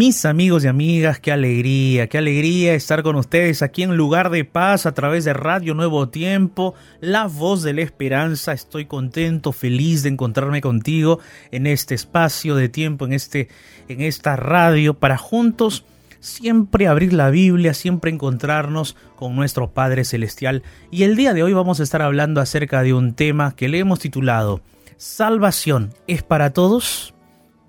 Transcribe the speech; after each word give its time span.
Mis 0.00 0.24
amigos 0.24 0.64
y 0.64 0.66
amigas, 0.66 1.20
qué 1.20 1.30
alegría, 1.30 2.06
qué 2.06 2.16
alegría 2.16 2.72
estar 2.72 3.02
con 3.02 3.16
ustedes 3.16 3.60
aquí 3.60 3.82
en 3.82 3.98
Lugar 3.98 4.30
de 4.30 4.46
Paz 4.46 4.86
a 4.86 4.94
través 4.94 5.26
de 5.26 5.34
Radio 5.34 5.74
Nuevo 5.74 6.08
Tiempo, 6.08 6.74
la 7.02 7.26
voz 7.26 7.62
de 7.62 7.74
la 7.74 7.82
esperanza. 7.82 8.54
Estoy 8.54 8.86
contento, 8.86 9.52
feliz 9.52 10.02
de 10.02 10.08
encontrarme 10.08 10.62
contigo 10.62 11.18
en 11.50 11.66
este 11.66 11.94
espacio 11.94 12.54
de 12.54 12.70
tiempo, 12.70 13.04
en, 13.04 13.12
este, 13.12 13.48
en 13.88 14.00
esta 14.00 14.36
radio, 14.36 14.94
para 14.94 15.18
juntos 15.18 15.84
siempre 16.18 16.88
abrir 16.88 17.12
la 17.12 17.28
Biblia, 17.28 17.74
siempre 17.74 18.10
encontrarnos 18.10 18.96
con 19.16 19.36
nuestro 19.36 19.72
Padre 19.72 20.06
Celestial. 20.06 20.62
Y 20.90 21.02
el 21.02 21.14
día 21.14 21.34
de 21.34 21.42
hoy 21.42 21.52
vamos 21.52 21.78
a 21.78 21.82
estar 21.82 22.00
hablando 22.00 22.40
acerca 22.40 22.82
de 22.82 22.94
un 22.94 23.12
tema 23.12 23.54
que 23.54 23.68
le 23.68 23.80
hemos 23.80 23.98
titulado 23.98 24.62
¿Salvación 24.96 25.92
es 26.06 26.22
para 26.22 26.54
todos? 26.54 27.12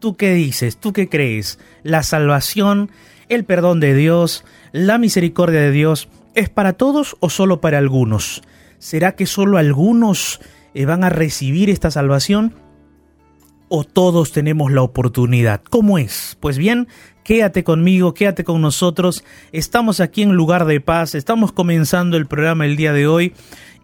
¿Tú 0.01 0.17
qué 0.17 0.33
dices? 0.33 0.77
¿Tú 0.77 0.93
qué 0.93 1.07
crees? 1.07 1.59
¿La 1.83 2.01
salvación, 2.01 2.89
el 3.29 3.45
perdón 3.45 3.79
de 3.79 3.93
Dios, 3.93 4.43
la 4.71 4.97
misericordia 4.97 5.61
de 5.61 5.69
Dios 5.69 6.09
es 6.33 6.49
para 6.49 6.73
todos 6.73 7.17
o 7.19 7.29
solo 7.29 7.61
para 7.61 7.77
algunos? 7.77 8.41
¿Será 8.79 9.11
que 9.15 9.27
solo 9.27 9.59
algunos 9.59 10.41
eh, 10.73 10.85
van 10.85 11.03
a 11.03 11.09
recibir 11.09 11.69
esta 11.69 11.91
salvación? 11.91 12.55
¿O 13.69 13.83
todos 13.83 14.31
tenemos 14.31 14.71
la 14.71 14.81
oportunidad? 14.81 15.61
¿Cómo 15.69 15.99
es? 15.99 16.35
Pues 16.39 16.57
bien, 16.57 16.87
quédate 17.23 17.63
conmigo, 17.63 18.15
quédate 18.15 18.43
con 18.43 18.59
nosotros. 18.59 19.23
Estamos 19.51 19.99
aquí 19.99 20.23
en 20.23 20.33
lugar 20.33 20.65
de 20.65 20.81
paz, 20.81 21.13
estamos 21.13 21.51
comenzando 21.51 22.17
el 22.17 22.25
programa 22.25 22.65
el 22.65 22.75
día 22.75 22.91
de 22.91 23.05
hoy 23.05 23.35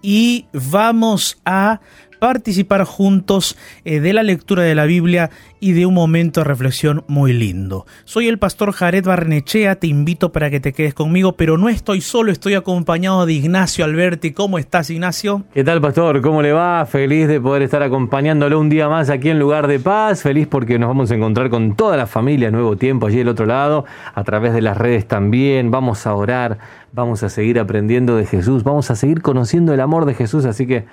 y 0.01 0.47
vamos 0.51 1.39
a 1.45 1.79
participar 2.19 2.83
juntos 2.83 3.57
eh, 3.85 3.99
de 3.99 4.13
la 4.13 4.23
lectura 4.23 4.63
de 4.63 4.75
la 4.75 4.85
Biblia 4.85 5.29
y 5.59 5.71
de 5.71 5.85
un 5.85 5.93
momento 5.93 6.41
de 6.41 6.45
reflexión 6.45 7.03
muy 7.07 7.33
lindo. 7.33 7.85
Soy 8.05 8.27
el 8.27 8.37
pastor 8.37 8.71
Jared 8.71 9.05
Barnechea, 9.05 9.75
te 9.75 9.87
invito 9.87 10.31
para 10.31 10.49
que 10.49 10.59
te 10.59 10.73
quedes 10.73 10.93
conmigo, 10.93 11.33
pero 11.33 11.57
no 11.57 11.69
estoy 11.69 12.01
solo, 12.01 12.31
estoy 12.31 12.53
acompañado 12.53 13.25
de 13.25 13.33
Ignacio 13.33 13.85
Alberti. 13.85 14.31
¿Cómo 14.31 14.59
estás, 14.59 14.89
Ignacio? 14.89 15.43
¿Qué 15.53 15.63
tal, 15.63 15.81
pastor? 15.81 16.21
¿Cómo 16.21 16.41
le 16.41 16.53
va? 16.53 16.85
Feliz 16.85 17.27
de 17.27 17.41
poder 17.41 17.63
estar 17.63 17.81
acompañándolo 17.81 18.59
un 18.59 18.69
día 18.69 18.87
más 18.87 19.09
aquí 19.09 19.29
en 19.29 19.39
Lugar 19.39 19.67
de 19.67 19.79
Paz, 19.79 20.21
feliz 20.21 20.47
porque 20.47 20.77
nos 20.77 20.89
vamos 20.89 21.11
a 21.11 21.15
encontrar 21.15 21.49
con 21.49 21.75
toda 21.75 21.97
la 21.97 22.07
familia 22.07 22.51
Nuevo 22.51 22.77
Tiempo 22.77 23.07
allí 23.07 23.17
del 23.17 23.29
otro 23.29 23.45
lado, 23.45 23.85
a 24.13 24.23
través 24.23 24.53
de 24.53 24.61
las 24.61 24.77
redes 24.77 25.07
también, 25.07 25.71
vamos 25.71 26.05
a 26.05 26.13
orar, 26.13 26.57
vamos 26.91 27.23
a 27.23 27.29
seguir 27.29 27.59
aprendiendo 27.59 28.15
de 28.15 28.25
Jesús, 28.25 28.63
vamos 28.63 28.91
a 28.91 28.95
seguir 28.95 29.21
conociendo 29.21 29.73
el 29.73 29.79
amor 29.79 30.05
de 30.05 30.13
Jesús, 30.13 30.45
así 30.45 30.67
que 30.67 30.85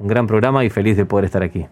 un 0.00 0.08
gran 0.08 0.26
programa 0.26 0.64
y 0.64 0.70
feliz 0.70 0.96
de 0.96 1.04
poder 1.06 1.26
estar 1.26 1.42
aquí. 1.42 1.66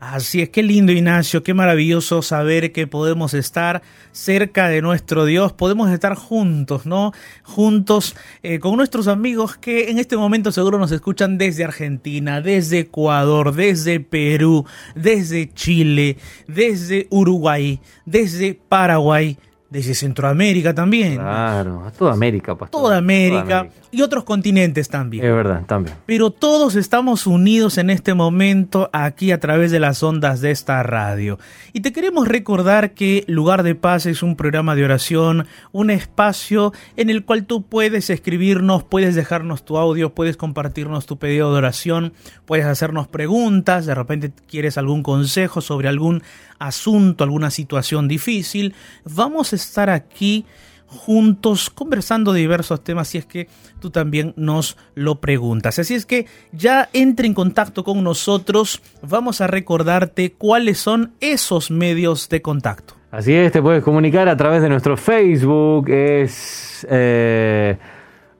Así 0.00 0.40
es, 0.40 0.48
qué 0.48 0.62
lindo 0.62 0.92
Ignacio, 0.92 1.42
qué 1.42 1.52
maravilloso 1.52 2.22
saber 2.22 2.72
que 2.72 2.86
podemos 2.86 3.34
estar 3.34 3.82
cerca 4.12 4.68
de 4.68 4.80
nuestro 4.80 5.26
Dios, 5.26 5.52
podemos 5.52 5.90
estar 5.90 6.14
juntos, 6.14 6.86
¿no? 6.86 7.12
Juntos 7.42 8.16
eh, 8.42 8.60
con 8.60 8.76
nuestros 8.76 9.08
amigos 9.08 9.58
que 9.58 9.90
en 9.90 9.98
este 9.98 10.16
momento 10.16 10.52
seguro 10.52 10.78
nos 10.78 10.90
escuchan 10.90 11.36
desde 11.36 11.64
Argentina, 11.64 12.40
desde 12.40 12.78
Ecuador, 12.78 13.54
desde 13.54 14.00
Perú, 14.00 14.64
desde 14.94 15.52
Chile, 15.52 16.16
desde 16.48 17.06
Uruguay, 17.10 17.78
desde 18.06 18.54
Paraguay, 18.54 19.36
desde 19.68 19.94
Centroamérica 19.94 20.74
también. 20.74 21.16
Claro, 21.16 21.92
toda 21.96 22.14
América, 22.14 22.56
pastor. 22.56 22.80
Toda 22.80 22.96
América, 22.96 23.44
toda 23.44 23.60
América, 23.60 23.79
y 23.92 24.02
otros 24.02 24.24
continentes 24.24 24.88
también. 24.88 25.24
Es 25.24 25.32
verdad, 25.32 25.64
también. 25.66 25.96
Pero 26.06 26.30
todos 26.30 26.76
estamos 26.76 27.26
unidos 27.26 27.78
en 27.78 27.90
este 27.90 28.14
momento 28.14 28.88
aquí 28.92 29.32
a 29.32 29.40
través 29.40 29.70
de 29.70 29.80
las 29.80 30.02
ondas 30.02 30.40
de 30.40 30.50
esta 30.50 30.82
radio. 30.82 31.38
Y 31.72 31.80
te 31.80 31.92
queremos 31.92 32.28
recordar 32.28 32.92
que 32.92 33.24
Lugar 33.26 33.62
de 33.62 33.74
Paz 33.74 34.06
es 34.06 34.22
un 34.22 34.36
programa 34.36 34.74
de 34.74 34.84
oración, 34.84 35.46
un 35.72 35.90
espacio 35.90 36.72
en 36.96 37.10
el 37.10 37.24
cual 37.24 37.46
tú 37.46 37.62
puedes 37.62 38.10
escribirnos, 38.10 38.84
puedes 38.84 39.14
dejarnos 39.14 39.64
tu 39.64 39.76
audio, 39.76 40.14
puedes 40.14 40.36
compartirnos 40.36 41.06
tu 41.06 41.18
pedido 41.18 41.52
de 41.52 41.58
oración, 41.58 42.12
puedes 42.46 42.66
hacernos 42.66 43.08
preguntas, 43.08 43.86
de 43.86 43.94
repente 43.94 44.32
quieres 44.48 44.78
algún 44.78 45.02
consejo 45.02 45.60
sobre 45.60 45.88
algún 45.88 46.22
asunto, 46.58 47.24
alguna 47.24 47.50
situación 47.50 48.06
difícil. 48.06 48.74
Vamos 49.04 49.52
a 49.52 49.56
estar 49.56 49.90
aquí 49.90 50.44
juntos 50.90 51.70
conversando 51.70 52.32
de 52.32 52.40
diversos 52.40 52.82
temas 52.82 53.08
si 53.08 53.18
es 53.18 53.26
que 53.26 53.48
tú 53.78 53.90
también 53.90 54.34
nos 54.36 54.76
lo 54.94 55.20
preguntas. 55.20 55.78
Así 55.78 55.94
es 55.94 56.04
que 56.04 56.26
ya 56.52 56.88
entre 56.92 57.26
en 57.26 57.34
contacto 57.34 57.84
con 57.84 58.02
nosotros, 58.02 58.82
vamos 59.02 59.40
a 59.40 59.46
recordarte 59.46 60.32
cuáles 60.32 60.78
son 60.78 61.12
esos 61.20 61.70
medios 61.70 62.28
de 62.28 62.42
contacto. 62.42 62.94
Así 63.12 63.32
es, 63.32 63.52
te 63.52 63.62
puedes 63.62 63.82
comunicar 63.82 64.28
a 64.28 64.36
través 64.36 64.62
de 64.62 64.68
nuestro 64.68 64.96
Facebook, 64.96 65.88
es 65.88 66.86
eh, 66.88 67.76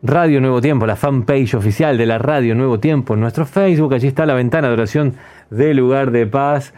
Radio 0.03 0.41
Nuevo 0.41 0.61
Tiempo, 0.61 0.87
la 0.87 0.97
fanpage 0.97 1.55
oficial 1.55 1.99
de 1.99 2.07
la 2.07 2.19
Radio 2.19 2.55
Nuevo 2.55 2.79
Tiempo 2.79 3.15
en 3.15 3.21
nuestro 3.21 3.47
Facebook, 3.47 3.95
allí 3.95 4.09
está 4.09 4.27
la 4.27 4.35
ventana 4.35 4.69
de 4.69 4.75
oración 4.75 5.15
del 5.51 5.77
lugar 5.77 6.11
de 6.11 6.27
paz. 6.27 6.73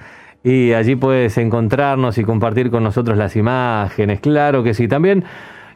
Y 0.45 0.73
allí 0.73 0.97
puedes 0.97 1.39
encontrarnos 1.39 2.19
y 2.19 2.25
compartir 2.25 2.71
con 2.71 2.83
nosotros 2.83 3.17
las 3.17 3.37
imágenes, 3.37 4.19
claro 4.19 4.65
que 4.65 4.75
sí. 4.75 4.89
También 4.89 5.25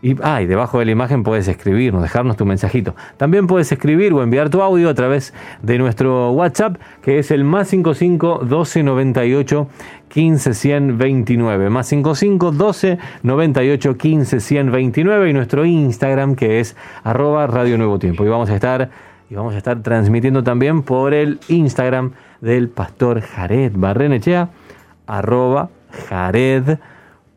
y, 0.03 0.17
ah, 0.23 0.41
debajo 0.41 0.79
de 0.79 0.85
la 0.85 0.91
imagen 0.91 1.23
puedes 1.23 1.49
escribirnos, 1.49 2.03
dejarnos 2.03 2.37
tu 2.37 2.45
mensajito. 2.45 2.95
También 3.17 3.47
puedes 3.47 3.71
escribir 3.73 4.13
o 4.13 4.23
enviar 4.23 4.51
tu 4.51 4.63
audio 4.63 4.89
a 4.89 4.95
través 4.95 5.33
de 5.63 5.79
nuestro 5.79 6.31
WhatsApp, 6.33 6.77
que 7.03 7.19
es 7.19 7.31
el 7.31 7.45
más 7.45 7.69
55 7.69 8.41
12 8.45 8.83
98 8.83 9.69
15 10.09 10.55
129. 10.55 11.71
Más 11.71 11.87
55 11.89 12.53
12 12.53 12.99
98 13.23 13.97
15 13.97 14.41
129 14.41 15.31
y 15.31 15.33
nuestro 15.33 15.65
Instagram, 15.65 16.37
que 16.37 16.61
es 16.61 16.77
arroba 17.03 17.47
Radio 17.47 17.79
Nuevo 17.79 17.99
Tiempo. 17.99 18.25
Y 18.25 18.29
vamos 18.29 18.51
a 18.51 18.55
estar, 18.55 18.91
y 19.31 19.35
vamos 19.35 19.55
a 19.55 19.59
estar 19.59 19.83
transmitiendo 19.83 20.43
también 20.43 20.83
por 20.83 21.15
el 21.15 21.41
Instagram 21.49 22.13
del 22.41 22.69
pastor 22.69 23.21
Jared 23.23 23.73
Barrenechea, 23.75 24.51
arroba 25.07 25.71
Jared 26.09 26.79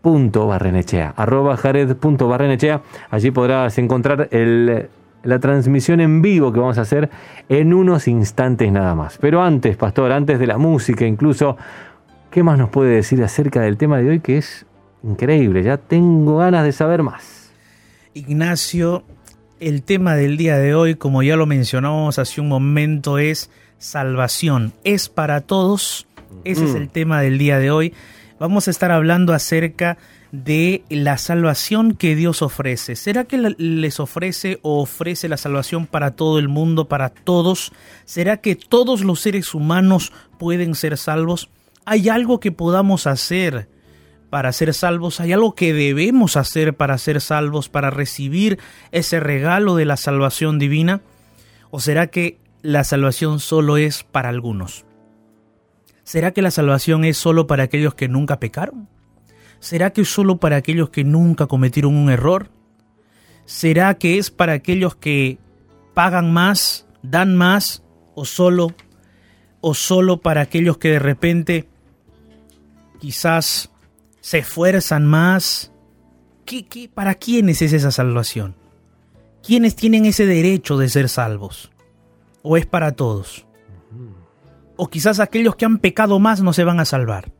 punto 0.01 0.48
barrenechea, 0.48 1.13
arroba 1.16 1.57
jared.barrenechea. 1.57 2.81
Allí 3.10 3.31
podrás 3.31 3.78
encontrar 3.78 4.30
la 4.31 5.40
transmisión 5.40 6.00
en 6.00 6.22
vivo 6.22 6.51
que 6.54 6.60
vamos 6.60 6.78
a 6.78 6.81
hacer 6.81 7.10
en 7.50 7.74
unos 7.74 8.07
instantes 8.07 8.72
nada 8.72 8.96
más. 8.96 9.18
Pero 9.19 9.42
antes, 9.42 9.78
pastor, 9.78 10.12
antes 10.12 10.40
de 10.40 10.48
la 10.48 10.57
música 10.57 11.06
incluso, 11.06 11.57
¿qué 12.31 12.44
más 12.44 12.57
nos 12.57 12.69
puede 12.69 12.96
decir 12.96 13.22
acerca 13.24 13.62
del 13.62 13.78
tema 13.78 13.98
de 13.98 14.10
hoy 14.10 14.19
que 14.19 14.38
es 14.38 14.66
increíble? 15.04 15.63
Ya 15.63 15.78
tengo 15.78 16.38
ganas 16.38 16.63
de 16.63 16.72
saber 16.72 17.04
más. 17.04 17.51
Ignacio, 18.13 19.04
el 19.60 19.84
tema 19.84 20.16
del 20.16 20.38
día 20.38 20.57
de 20.57 20.74
hoy, 20.74 20.96
como 20.96 21.22
ya 21.24 21.36
lo 21.36 21.46
mencionamos 21.46 22.19
hace 22.19 22.42
un 22.42 22.48
momento, 22.48 23.18
es 23.18 23.50
salvación. 23.78 24.74
¿Es 24.84 25.10
para 25.10 25.42
todos? 25.42 26.07
Ese 26.44 26.66
es 26.66 26.74
mm. 26.74 26.78
el 26.78 26.90
tema 26.90 27.22
del 27.22 27.38
día 27.38 27.60
de 27.60 27.72
hoy 27.72 27.94
vamos 28.39 28.68
a 28.68 28.71
estar 28.71 28.91
hablando 28.91 29.33
acerca 29.33 29.97
de 30.31 30.83
la 30.89 31.18
salvación 31.18 31.94
que 31.94 32.15
Dios 32.15 32.41
ofrece. 32.41 32.95
¿Será 32.95 33.25
que 33.25 33.38
les 33.57 34.00
ofrece 34.00 34.59
o 34.62 34.81
ofrece 34.81 35.27
la 35.27 35.38
salvación 35.38 35.88
para 35.88 36.12
todo 36.12 36.39
el 36.39 36.47
mundo, 36.47 36.88
para 36.88 37.09
todos? 37.09 37.71
¿Será 38.06 38.38
que 38.38 38.56
todos 38.56 39.01
los 39.01 39.19
seres 39.19 39.53
humanos 39.53 40.13
pueden 40.38 40.75
ser 40.75 40.97
salvos? 40.97 41.50
¿Hay 41.86 42.09
algo 42.09 42.39
que 42.39 42.51
podamos 42.51 43.07
hacer 43.07 43.68
para 44.30 44.51
ser 44.53 44.74
salvos? 44.74 45.19
¿Hay 45.19 45.33
algo 45.33 45.56
que 45.56 45.74
debemos 45.74 46.38
hacer 46.38 46.75
para 46.75 46.97
ser 46.97 47.21
salvos, 47.21 47.69
para 47.69 47.89
recibir 47.89 48.59
ese 48.91 49.19
regalo 49.19 49.75
de 49.75 49.86
la 49.86 49.97
salvación 49.97 50.59
divina? 50.59 51.01
¿O 51.71 51.80
será 51.80 52.07
que 52.07 52.38
la 52.62 52.83
salvación 52.83 53.39
solo 53.39 53.77
es 53.77 54.03
para 54.03 54.30
algunos? 54.30 54.86
¿Será 56.10 56.32
que 56.32 56.42
la 56.42 56.50
salvación 56.50 57.06
es 57.06 57.18
solo 57.18 57.46
para 57.46 57.62
aquellos 57.62 57.94
que 57.94 58.08
nunca 58.08 58.40
pecaron? 58.40 58.90
¿Será 59.60 59.94
que 59.94 60.02
es 60.02 60.10
solo 60.10 60.38
para 60.38 60.56
aquellos 60.56 60.90
que 60.90 61.04
nunca 61.04 61.46
cometieron 61.46 61.96
un 61.96 62.10
error? 62.10 62.50
¿Será 63.46 63.94
que 63.94 64.18
es 64.18 64.32
para 64.32 64.54
aquellos 64.54 64.96
que 64.96 65.38
pagan 65.94 66.34
más, 66.34 66.88
dan 67.04 67.36
más 67.36 67.84
o 68.16 68.26
solo 68.26 68.74
o 69.62 69.76
solo 69.76 70.20
para 70.20 70.42
aquellos 70.42 70.80
que 70.80 70.90
de 70.90 70.98
repente 70.98 71.70
quizás 73.00 73.70
se 74.20 74.40
esfuerzan 74.40 75.06
más? 75.06 75.72
¿Qué, 76.44 76.90
para 76.92 77.14
quiénes 77.14 77.62
es 77.62 77.72
esa 77.72 77.92
salvación? 77.92 78.56
¿Quiénes 79.44 79.76
tienen 79.76 80.08
ese 80.08 80.26
derecho 80.26 80.76
de 80.80 80.90
ser 80.90 81.08
salvos? 81.08 81.70
¿O 82.42 82.58
es 82.58 82.66
para 82.66 82.94
todos? 82.94 83.46
O 84.81 84.90
quizás 84.90 85.20
aquellos 85.20 85.58
que 85.58 85.66
han 85.66 85.80
pecado 85.80 86.20
más 86.20 86.42
no 86.42 86.54
se 86.54 86.64
van 86.64 86.80
a 86.80 86.86
salvar. 86.86 87.34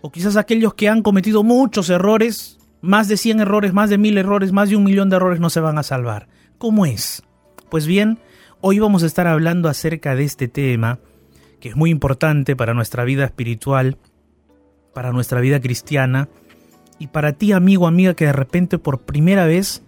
O 0.00 0.12
quizás 0.12 0.36
aquellos 0.36 0.74
que 0.74 0.88
han 0.88 1.02
cometido 1.02 1.42
muchos 1.42 1.90
errores, 1.90 2.60
más 2.82 3.08
de 3.08 3.16
100 3.16 3.40
errores, 3.40 3.72
más 3.72 3.90
de 3.90 3.98
mil 3.98 4.16
errores, 4.16 4.52
más 4.52 4.68
de 4.68 4.76
un 4.76 4.84
millón 4.84 5.10
de 5.10 5.16
errores 5.16 5.40
no 5.40 5.50
se 5.50 5.58
van 5.58 5.76
a 5.76 5.82
salvar. 5.82 6.28
¿Cómo 6.56 6.86
es? 6.86 7.24
Pues 7.68 7.88
bien, 7.88 8.20
hoy 8.60 8.78
vamos 8.78 9.02
a 9.02 9.06
estar 9.06 9.26
hablando 9.26 9.68
acerca 9.68 10.14
de 10.14 10.22
este 10.22 10.46
tema, 10.46 11.00
que 11.58 11.70
es 11.70 11.74
muy 11.74 11.90
importante 11.90 12.54
para 12.54 12.74
nuestra 12.74 13.02
vida 13.02 13.24
espiritual, 13.24 13.98
para 14.94 15.10
nuestra 15.10 15.40
vida 15.40 15.60
cristiana, 15.60 16.28
y 17.00 17.08
para 17.08 17.32
ti 17.32 17.50
amigo 17.50 17.88
amiga 17.88 18.14
que 18.14 18.26
de 18.26 18.32
repente 18.32 18.78
por 18.78 19.00
primera 19.00 19.46
vez 19.46 19.82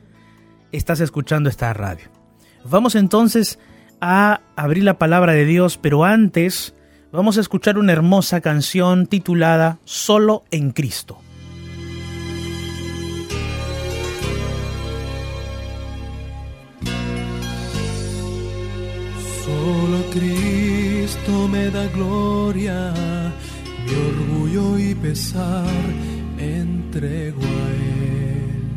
estás 0.73 0.99
escuchando 0.99 1.51
esta 1.51 1.73
radio. 1.73 2.09
Vamos 2.65 2.97
entonces 2.97 3.61
a 4.01 4.41
abrir 4.57 4.83
la 4.83 4.99
palabra 4.99 5.35
de 5.35 5.45
Dios, 5.45 5.79
pero 5.79 6.03
antes 6.05 6.75
vamos 7.12 7.39
a 7.39 7.41
escuchar 7.41 7.79
una 7.79 7.93
hermosa 7.93 8.41
canción 8.41 9.07
titulada 9.07 9.79
Solo 9.85 10.45
en 10.51 10.73
Cristo. 10.73 11.19
Solo 19.45 20.05
Cristo 20.12 21.49
me 21.49 21.71
da 21.71 21.87
gloria, 21.89 22.93
mi 23.85 23.93
orgullo 23.93 24.79
y 24.79 24.95
pesar 24.95 25.67
entrego 26.39 27.43
a 27.43 27.71
Él. 27.73 28.71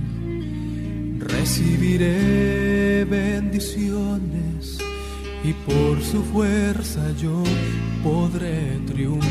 Recibiré 1.19 3.05
bendiciones 3.05 4.82
y 5.43 5.51
por 5.53 6.01
su 6.01 6.23
fuerza 6.23 7.11
yo 7.21 7.43
podré 8.01 8.79
triunfar. 8.87 9.27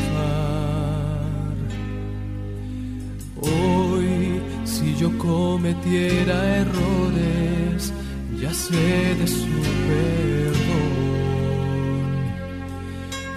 Hoy, 3.41 4.39
si 4.63 4.95
yo 4.95 5.17
cometiera 5.17 6.57
errores, 6.57 7.91
ya 8.39 8.53
sé 8.53 9.15
de 9.19 9.27
su 9.27 9.47
perdón. 9.87 10.93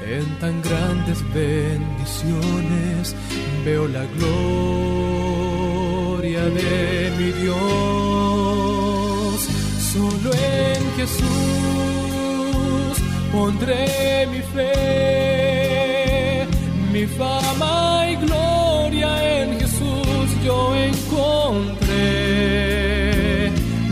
En 0.08 0.38
tan 0.38 0.60
grandes 0.62 1.24
bendiciones 1.34 3.16
veo 3.64 3.88
la 3.88 4.04
gloria 4.18 4.44
de 6.44 7.12
mi 7.18 7.32
Dios. 7.42 7.56
Solo 9.92 10.30
en 10.34 10.82
Jesús 10.96 11.85
pondré 13.36 14.26
mi 14.32 14.40
fe, 14.54 14.72
mi 16.92 17.04
fama 17.18 18.06
y 18.10 18.14
gloria 18.24 19.10
en 19.36 19.48
Jesús 19.60 20.26
yo 20.46 20.58
encontré. 20.90 21.98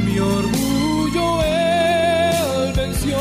Mi 0.07 0.17
orgullo 0.19 1.27
él 1.43 2.73
venció 2.75 3.21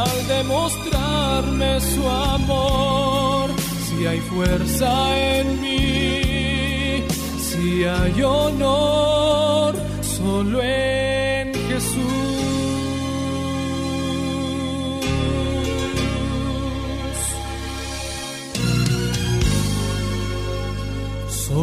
al 0.00 0.16
demostrarme 0.36 1.70
su 1.92 2.02
amor. 2.08 3.44
Si 3.86 3.96
hay 4.06 4.20
fuerza 4.32 4.90
en 5.28 5.46
mí, 5.62 7.02
si 7.48 7.84
hay 7.84 8.16
honor, 8.22 9.74
solo 10.16 10.62
en 10.62 11.21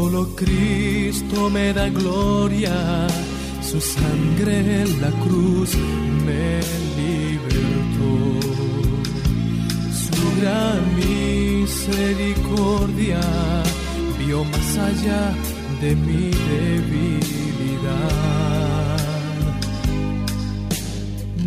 Solo 0.09 0.25
Cristo 0.35 1.49
me 1.51 1.71
da 1.71 1.87
gloria, 1.87 3.05
su 3.61 3.79
sangre 3.79 4.81
en 4.81 5.01
la 5.01 5.11
cruz 5.23 5.75
me 6.25 6.59
libertó. 6.97 8.39
Su 10.03 10.19
gran 10.41 10.81
misericordia 10.95 13.21
vio 14.17 14.43
más 14.45 14.77
allá 14.77 15.31
de 15.79 15.95
mi 15.95 16.31
debilidad. 16.53 17.91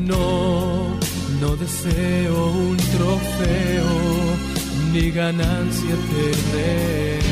No, 0.06 0.96
no 1.40 1.56
deseo 1.56 2.52
un 2.52 2.76
trofeo 2.76 3.90
ni 4.92 5.10
ganancia 5.10 5.96
terrena. 6.12 7.31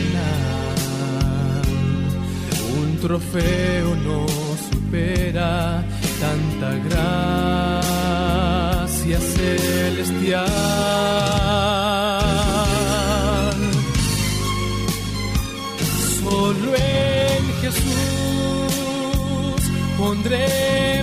Trofeo 3.00 3.96
no 3.96 4.26
supera 4.68 5.82
tanta 6.20 6.74
gracia 6.88 7.88
celestial. 9.18 10.46
Solo 16.22 16.74
en 16.76 17.44
Jesús 17.62 17.82
pondré 19.96 20.99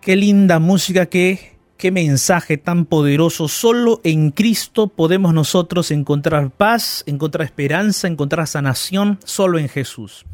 Qué 0.00 0.16
linda 0.16 0.58
música 0.58 1.06
que 1.06 1.60
Qué 1.80 1.90
mensaje 1.90 2.58
tan 2.58 2.84
poderoso. 2.84 3.48
Solo 3.48 4.02
en 4.04 4.32
Cristo 4.32 4.88
podemos 4.88 5.32
nosotros 5.32 5.90
encontrar 5.90 6.50
paz, 6.50 7.02
encontrar 7.06 7.46
esperanza, 7.46 8.06
encontrar 8.06 8.46
sanación, 8.46 9.18
solo 9.24 9.58
en 9.58 9.70
Jesús. 9.70 10.26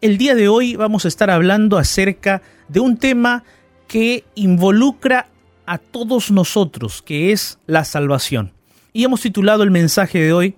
El 0.00 0.18
día 0.18 0.36
de 0.36 0.46
hoy 0.46 0.76
vamos 0.76 1.04
a 1.04 1.08
estar 1.08 1.30
hablando 1.30 1.78
acerca 1.78 2.42
de 2.68 2.78
un 2.78 2.96
tema 2.96 3.42
que 3.88 4.22
involucra 4.36 5.26
a 5.66 5.78
todos 5.78 6.30
nosotros, 6.30 7.02
que 7.02 7.32
es 7.32 7.58
la 7.66 7.84
salvación. 7.84 8.52
Y 8.92 9.02
hemos 9.02 9.22
titulado 9.22 9.64
el 9.64 9.72
mensaje 9.72 10.20
de 10.20 10.32
hoy, 10.32 10.54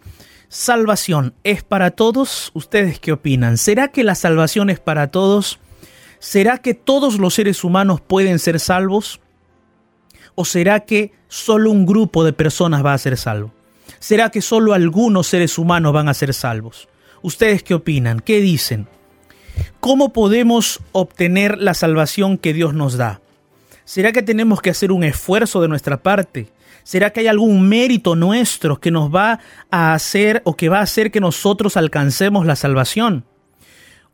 Salvación, 0.50 1.32
¿es 1.44 1.62
para 1.62 1.92
todos? 1.92 2.50
¿Ustedes 2.52 3.00
qué 3.00 3.12
opinan? 3.12 3.56
¿Será 3.56 3.88
que 3.88 4.04
la 4.04 4.14
salvación 4.14 4.68
es 4.68 4.80
para 4.80 5.10
todos? 5.10 5.60
¿Será 6.20 6.58
que 6.58 6.74
todos 6.74 7.18
los 7.18 7.32
seres 7.32 7.64
humanos 7.64 8.02
pueden 8.02 8.38
ser 8.38 8.60
salvos? 8.60 9.20
¿O 10.34 10.44
será 10.44 10.80
que 10.80 11.12
solo 11.28 11.70
un 11.70 11.86
grupo 11.86 12.24
de 12.24 12.34
personas 12.34 12.84
va 12.84 12.92
a 12.92 12.98
ser 12.98 13.16
salvo? 13.16 13.52
¿Será 13.98 14.30
que 14.30 14.42
solo 14.42 14.74
algunos 14.74 15.26
seres 15.26 15.56
humanos 15.56 15.94
van 15.94 16.10
a 16.10 16.14
ser 16.14 16.34
salvos? 16.34 16.88
¿Ustedes 17.22 17.62
qué 17.62 17.72
opinan? 17.72 18.20
¿Qué 18.20 18.40
dicen? 18.40 18.86
¿Cómo 19.80 20.12
podemos 20.12 20.80
obtener 20.92 21.56
la 21.56 21.72
salvación 21.72 22.36
que 22.36 22.52
Dios 22.52 22.74
nos 22.74 22.98
da? 22.98 23.22
¿Será 23.86 24.12
que 24.12 24.22
tenemos 24.22 24.60
que 24.60 24.70
hacer 24.70 24.92
un 24.92 25.04
esfuerzo 25.04 25.62
de 25.62 25.68
nuestra 25.68 26.02
parte? 26.02 26.48
¿Será 26.84 27.10
que 27.10 27.20
hay 27.20 27.28
algún 27.28 27.66
mérito 27.66 28.14
nuestro 28.14 28.78
que 28.78 28.90
nos 28.90 29.12
va 29.12 29.40
a 29.70 29.94
hacer 29.94 30.42
o 30.44 30.54
que 30.54 30.68
va 30.68 30.80
a 30.80 30.82
hacer 30.82 31.10
que 31.10 31.20
nosotros 31.20 31.78
alcancemos 31.78 32.44
la 32.44 32.56
salvación? 32.56 33.24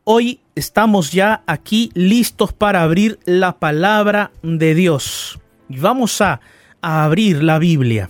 Hoy 0.09 0.39
estamos 0.55 1.11
ya 1.11 1.43
aquí 1.47 1.91
listos 1.93 2.53
para 2.53 2.81
abrir 2.81 3.19
la 3.25 3.59
palabra 3.59 4.31
de 4.41 4.73
Dios. 4.73 5.37
Y 5.67 5.79
vamos 5.79 6.21
a, 6.21 6.39
abrir 6.81 7.43
la 7.43 7.59
Biblia. 7.59 8.09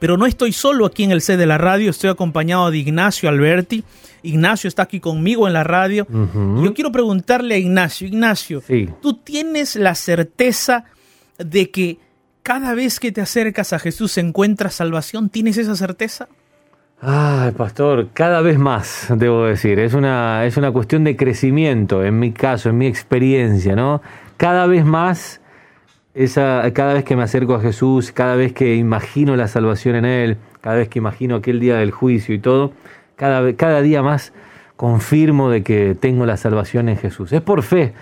Pero 0.00 0.18
no 0.18 0.26
estoy 0.26 0.52
solo 0.52 0.84
aquí 0.84 1.04
en 1.04 1.10
el 1.10 1.22
C 1.22 1.38
de 1.38 1.46
la 1.46 1.56
radio, 1.56 1.88
estoy 1.88 2.10
acompañado 2.10 2.70
de 2.70 2.76
Ignacio 2.76 3.30
Alberti. 3.30 3.84
Ignacio 4.22 4.68
está 4.68 4.82
aquí 4.82 5.00
conmigo 5.00 5.46
en 5.46 5.54
la 5.54 5.64
radio. 5.64 6.06
Yo 6.62 6.74
quiero 6.74 6.92
preguntarle 6.92 7.54
a 7.54 7.58
Ignacio, 7.58 8.06
Ignacio, 8.06 8.62
¿tú 9.00 9.14
tienes 9.14 9.76
la 9.76 9.94
certeza 9.94 10.84
de 11.38 11.70
que 11.70 11.98
cada 12.42 12.74
vez 12.74 13.00
que 13.00 13.12
te 13.12 13.22
acercas 13.22 13.72
a 13.72 13.78
Jesús 13.78 14.18
encuentras 14.18 14.74
salvación? 14.74 15.30
¿Tienes 15.30 15.56
esa 15.56 15.74
certeza? 15.74 16.28
Ay, 17.00 17.52
pastor, 17.52 18.08
cada 18.12 18.40
vez 18.40 18.58
más, 18.58 19.06
debo 19.14 19.44
decir. 19.44 19.78
Es 19.78 19.94
una, 19.94 20.44
es 20.46 20.56
una 20.56 20.72
cuestión 20.72 21.04
de 21.04 21.16
crecimiento, 21.16 22.04
en 22.04 22.18
mi 22.18 22.32
caso, 22.32 22.70
en 22.70 22.78
mi 22.78 22.88
experiencia, 22.88 23.76
¿no? 23.76 24.02
Cada 24.36 24.66
vez 24.66 24.84
más, 24.84 25.40
esa, 26.14 26.68
cada 26.72 26.94
vez 26.94 27.04
que 27.04 27.14
me 27.14 27.22
acerco 27.22 27.54
a 27.54 27.60
Jesús, 27.60 28.10
cada 28.10 28.34
vez 28.34 28.52
que 28.52 28.74
imagino 28.74 29.36
la 29.36 29.46
salvación 29.46 29.94
en 29.94 30.04
Él, 30.06 30.38
cada 30.60 30.74
vez 30.74 30.88
que 30.88 30.98
imagino 30.98 31.36
aquel 31.36 31.60
día 31.60 31.76
del 31.76 31.92
juicio 31.92 32.34
y 32.34 32.40
todo, 32.40 32.72
cada, 33.14 33.52
cada 33.54 33.80
día 33.80 34.02
más 34.02 34.32
confirmo 34.74 35.50
de 35.50 35.62
que 35.62 35.94
tengo 35.94 36.26
la 36.26 36.36
salvación 36.36 36.88
en 36.88 36.96
Jesús. 36.96 37.32
Es 37.32 37.42
por 37.42 37.62
fe, 37.62 37.92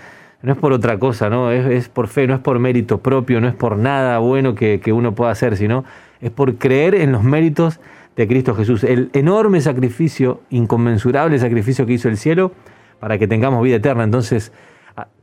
no 0.41 0.53
es 0.53 0.57
por 0.57 0.73
otra 0.73 0.97
cosa, 0.97 1.29
¿no? 1.29 1.51
Es, 1.51 1.67
es 1.67 1.87
por 1.87 2.07
fe, 2.07 2.25
no 2.25 2.33
es 2.33 2.39
por 2.39 2.57
mérito 2.57 2.97
propio, 2.97 3.39
no 3.41 3.47
es 3.47 3.55
por 3.55 3.77
nada 3.77 4.17
bueno 4.17 4.55
que, 4.55 4.79
que 4.79 4.91
uno 4.91 5.13
pueda 5.13 5.29
hacer, 5.29 5.55
sino 5.55 5.85
es 6.19 6.31
por 6.31 6.55
creer 6.55 6.95
en 6.95 7.11
los 7.11 7.23
méritos 7.23 7.79
de 8.17 8.27
Cristo 8.27 8.55
Jesús, 8.55 8.83
el 8.83 9.09
enorme 9.13 9.61
sacrificio, 9.61 10.41
inconmensurable 10.49 11.37
sacrificio 11.39 11.85
que 11.85 11.93
hizo 11.93 12.09
el 12.09 12.17
cielo 12.17 12.51
para 12.99 13.17
que 13.19 13.27
tengamos 13.27 13.63
vida 13.63 13.75
eterna. 13.75 14.03
Entonces, 14.03 14.51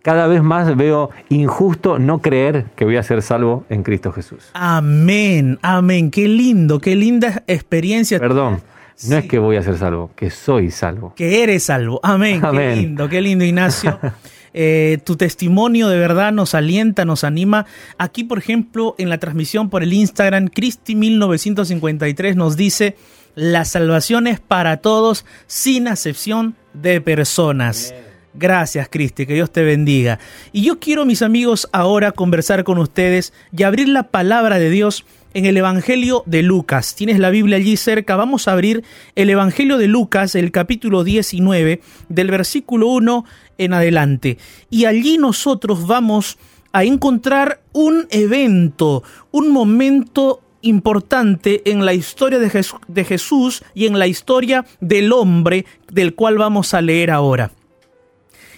cada 0.03 0.29
vez 0.29 0.43
más 0.43 0.77
veo 0.77 1.11
injusto 1.29 1.99
no 1.99 2.21
creer 2.21 2.67
que 2.77 2.85
voy 2.85 2.97
a 2.97 3.03
ser 3.03 3.21
salvo 3.21 3.65
en 3.69 3.83
Cristo 3.83 4.13
Jesús. 4.13 4.51
Amén, 4.55 5.59
amén, 5.63 6.13
qué 6.13 6.29
lindo, 6.29 6.79
qué 6.79 6.95
linda 6.95 7.43
experiencia. 7.49 8.21
Perdón, 8.21 8.61
no 9.09 9.17
es 9.17 9.25
que 9.25 9.41
voy 9.41 9.57
a 9.57 9.63
ser 9.63 9.77
salvo, 9.77 10.13
que 10.15 10.31
soy 10.31 10.71
salvo. 10.71 11.15
Que 11.17 11.43
eres 11.43 11.65
salvo, 11.65 11.99
amén, 12.05 12.45
amén. 12.45 12.75
qué 12.75 12.81
lindo, 12.81 13.09
qué 13.09 13.21
lindo 13.21 13.45
Ignacio. 13.45 13.99
Eh, 14.55 14.99
tu 15.05 15.17
testimonio 15.17 15.89
de 15.89 15.99
verdad 15.99 16.33
nos 16.33 16.55
alienta, 16.55 17.05
nos 17.05 17.25
anima. 17.25 17.67
Aquí, 17.99 18.23
por 18.23 18.39
ejemplo, 18.39 18.95
en 18.99 19.09
la 19.09 19.19
transmisión 19.19 19.69
por 19.69 19.83
el 19.83 19.93
Instagram, 19.93 20.49
Cristi1953 20.49 22.37
nos 22.37 22.57
dice, 22.57 22.97
la 23.35 23.65
salvación 23.65 24.29
es 24.29 24.39
para 24.39 24.77
todos, 24.77 25.27
sin 25.49 25.89
acepción 25.89 26.55
de 26.73 27.01
personas. 27.01 27.93
Gracias, 28.33 28.89
Cristi, 28.89 29.27
que 29.27 29.35
Dios 29.35 29.51
te 29.51 29.63
bendiga. 29.63 30.19
Y 30.53 30.63
yo 30.63 30.79
quiero, 30.81 31.05
mis 31.05 31.23
amigos, 31.23 31.69
ahora 31.73 32.13
conversar 32.13 32.65
con 32.65 32.79
ustedes 32.79 33.33
y 33.57 33.63
abrir 33.63 33.89
la 33.89 34.05
palabra 34.05 34.59
de 34.59 34.71
Dios 34.71 35.05
en 35.35 35.47
el 35.47 35.57
Evangelio 35.57 36.23
de 36.27 36.43
Lucas. 36.43 36.95
Tienes 36.95 37.19
la 37.19 37.31
Biblia 37.31 37.59
allí 37.59 37.77
cerca. 37.77 38.17
Vamos 38.17 38.49
a 38.49 38.53
abrir 38.53 38.85
el 39.17 39.29
Evangelio 39.29 39.77
de 39.77 39.89
Lucas, 39.89 40.35
el 40.35 40.53
capítulo 40.53 41.05
19, 41.05 41.81
del 42.09 42.31
versículo 42.31 42.89
1 42.89 43.25
en 43.59 43.73
adelante. 43.75 44.39
Y 44.71 44.87
allí 44.87 45.19
nosotros 45.19 45.87
vamos 45.87 46.39
a 46.73 46.85
encontrar 46.85 47.61
un 47.73 48.07
evento, 48.11 49.03
un 49.31 49.51
momento 49.51 50.41
importante 50.63 51.71
en 51.71 51.85
la 51.85 51.93
historia 51.93 52.39
de, 52.39 53.05
Jesús 53.05 53.63
y 53.75 53.87
en 53.87 53.99
la 53.99 54.07
historia 54.07 54.65
del 54.81 55.13
hombre 55.13 55.67
del 55.93 56.15
cual 56.15 56.39
vamos 56.39 56.75
a 56.75 56.81
leer 56.81 57.11
ahora. 57.11 57.53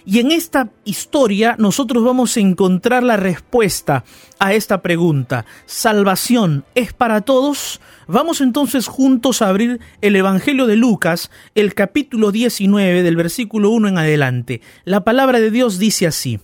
Y 0.08 0.20
en 0.20 0.30
esta 0.30 0.70
historia 0.84 1.56
nosotros 1.58 2.04
vamos 2.04 2.36
a 2.36 2.40
encontrar 2.40 3.02
la 3.02 3.16
respuesta 3.16 4.04
a 4.38 4.54
esta 4.54 4.80
pregunta. 4.80 5.44
¿Salvación 5.66 6.64
es 6.76 6.92
para 6.92 7.22
todos? 7.22 7.80
Vamos 8.06 8.40
entonces 8.40 8.86
juntos 8.86 9.42
a 9.42 9.48
abrir 9.48 9.80
el 10.02 10.14
Evangelio 10.14 10.68
de 10.68 10.76
Lucas, 10.76 11.32
el 11.56 11.74
capítulo 11.74 12.30
19 12.30 13.02
del 13.02 13.16
versículo 13.16 13.70
1 13.70 13.88
en 13.88 13.98
adelante. 13.98 14.60
La 14.84 15.02
palabra 15.02 15.40
de 15.40 15.50
Dios 15.50 15.80
dice 15.80 16.06
así. 16.06 16.38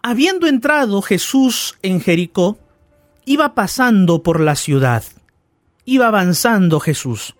Habiendo 0.00 0.46
entrado 0.46 1.02
Jesús 1.02 1.76
en 1.82 2.00
Jericó, 2.00 2.56
iba 3.24 3.56
pasando 3.56 4.22
por 4.22 4.38
la 4.38 4.54
ciudad. 4.54 5.02
Iba 5.84 6.06
avanzando 6.06 6.78
Jesús. 6.78 7.34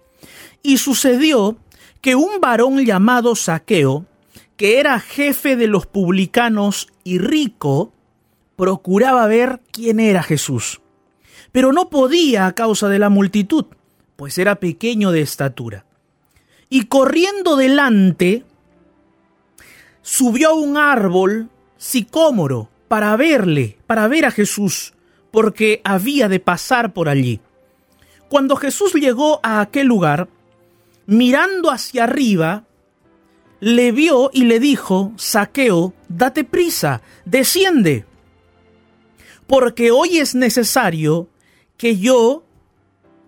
Y 0.61 0.79
sucedió 0.79 1.57
que 2.01 2.17
un 2.17 2.41
varón 2.41 2.85
llamado 2.85 3.37
Saqueo, 3.37 4.07
que 4.57 4.81
era 4.81 5.01
jefe 5.01 5.57
de 5.57 5.67
los 5.67 5.87
publicanos 5.87 6.89
y 7.05 7.19
rico, 7.19 7.93
procuraba 8.57 9.27
ver 9.27 9.61
quién 9.73 10.01
era 10.01 10.23
Jesús. 10.23 10.81
Pero 11.51 11.73
no 11.73 11.91
podía 11.91 12.47
a 12.47 12.55
causa 12.55 12.89
de 12.89 12.99
la 12.99 13.09
multitud, 13.09 13.67
pues 14.17 14.39
era 14.39 14.57
pequeño 14.57 15.11
de 15.11 15.23
estatura. 15.23 15.85
Y 16.69 16.87
corriendo 16.87 17.57
delante, 17.57 18.45
subió 20.01 20.51
a 20.51 20.55
un 20.55 20.77
árbol 20.77 21.51
sicómoro 21.77 22.69
para 22.89 23.17
verle, 23.17 23.79
para 23.87 24.07
ver 24.09 24.27
a 24.27 24.31
Jesús, 24.31 24.95
porque 25.31 25.81
había 25.85 26.29
de 26.29 26.41
pasar 26.41 26.93
por 26.93 27.09
allí. 27.09 27.41
Cuando 28.29 28.57
Jesús 28.57 28.95
llegó 28.95 29.41
a 29.43 29.61
aquel 29.61 29.87
lugar, 29.87 30.29
mirando 31.07 31.71
hacia 31.71 32.05
arriba, 32.05 32.65
le 33.63 33.93
vio 33.93 34.29
y 34.33 34.43
le 34.43 34.59
dijo, 34.59 35.13
Saqueo, 35.17 35.95
date 36.09 36.43
prisa, 36.43 37.01
desciende, 37.25 38.05
porque 39.47 39.93
hoy 39.93 40.19
es 40.19 40.35
necesario 40.35 41.29
que 41.77 41.97
yo 41.97 42.43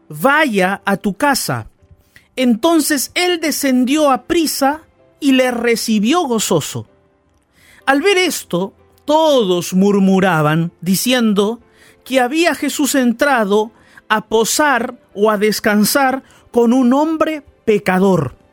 vaya 0.08 0.82
a 0.84 0.96
tu 0.96 1.14
casa. 1.14 1.68
Entonces 2.34 3.12
él 3.14 3.38
descendió 3.40 4.10
a 4.10 4.24
prisa 4.24 4.80
y 5.20 5.32
le 5.34 5.52
recibió 5.52 6.22
gozoso. 6.22 6.88
Al 7.86 8.02
ver 8.02 8.18
esto, 8.18 8.74
todos 9.04 9.72
murmuraban, 9.72 10.72
diciendo 10.80 11.60
que 12.04 12.18
había 12.18 12.56
Jesús 12.56 12.96
entrado 12.96 13.70
a 14.08 14.26
posar 14.26 14.98
o 15.14 15.30
a 15.30 15.38
descansar 15.38 16.24
con 16.50 16.72
un 16.72 16.92
hombre 16.92 17.44
pecador. 17.64 18.43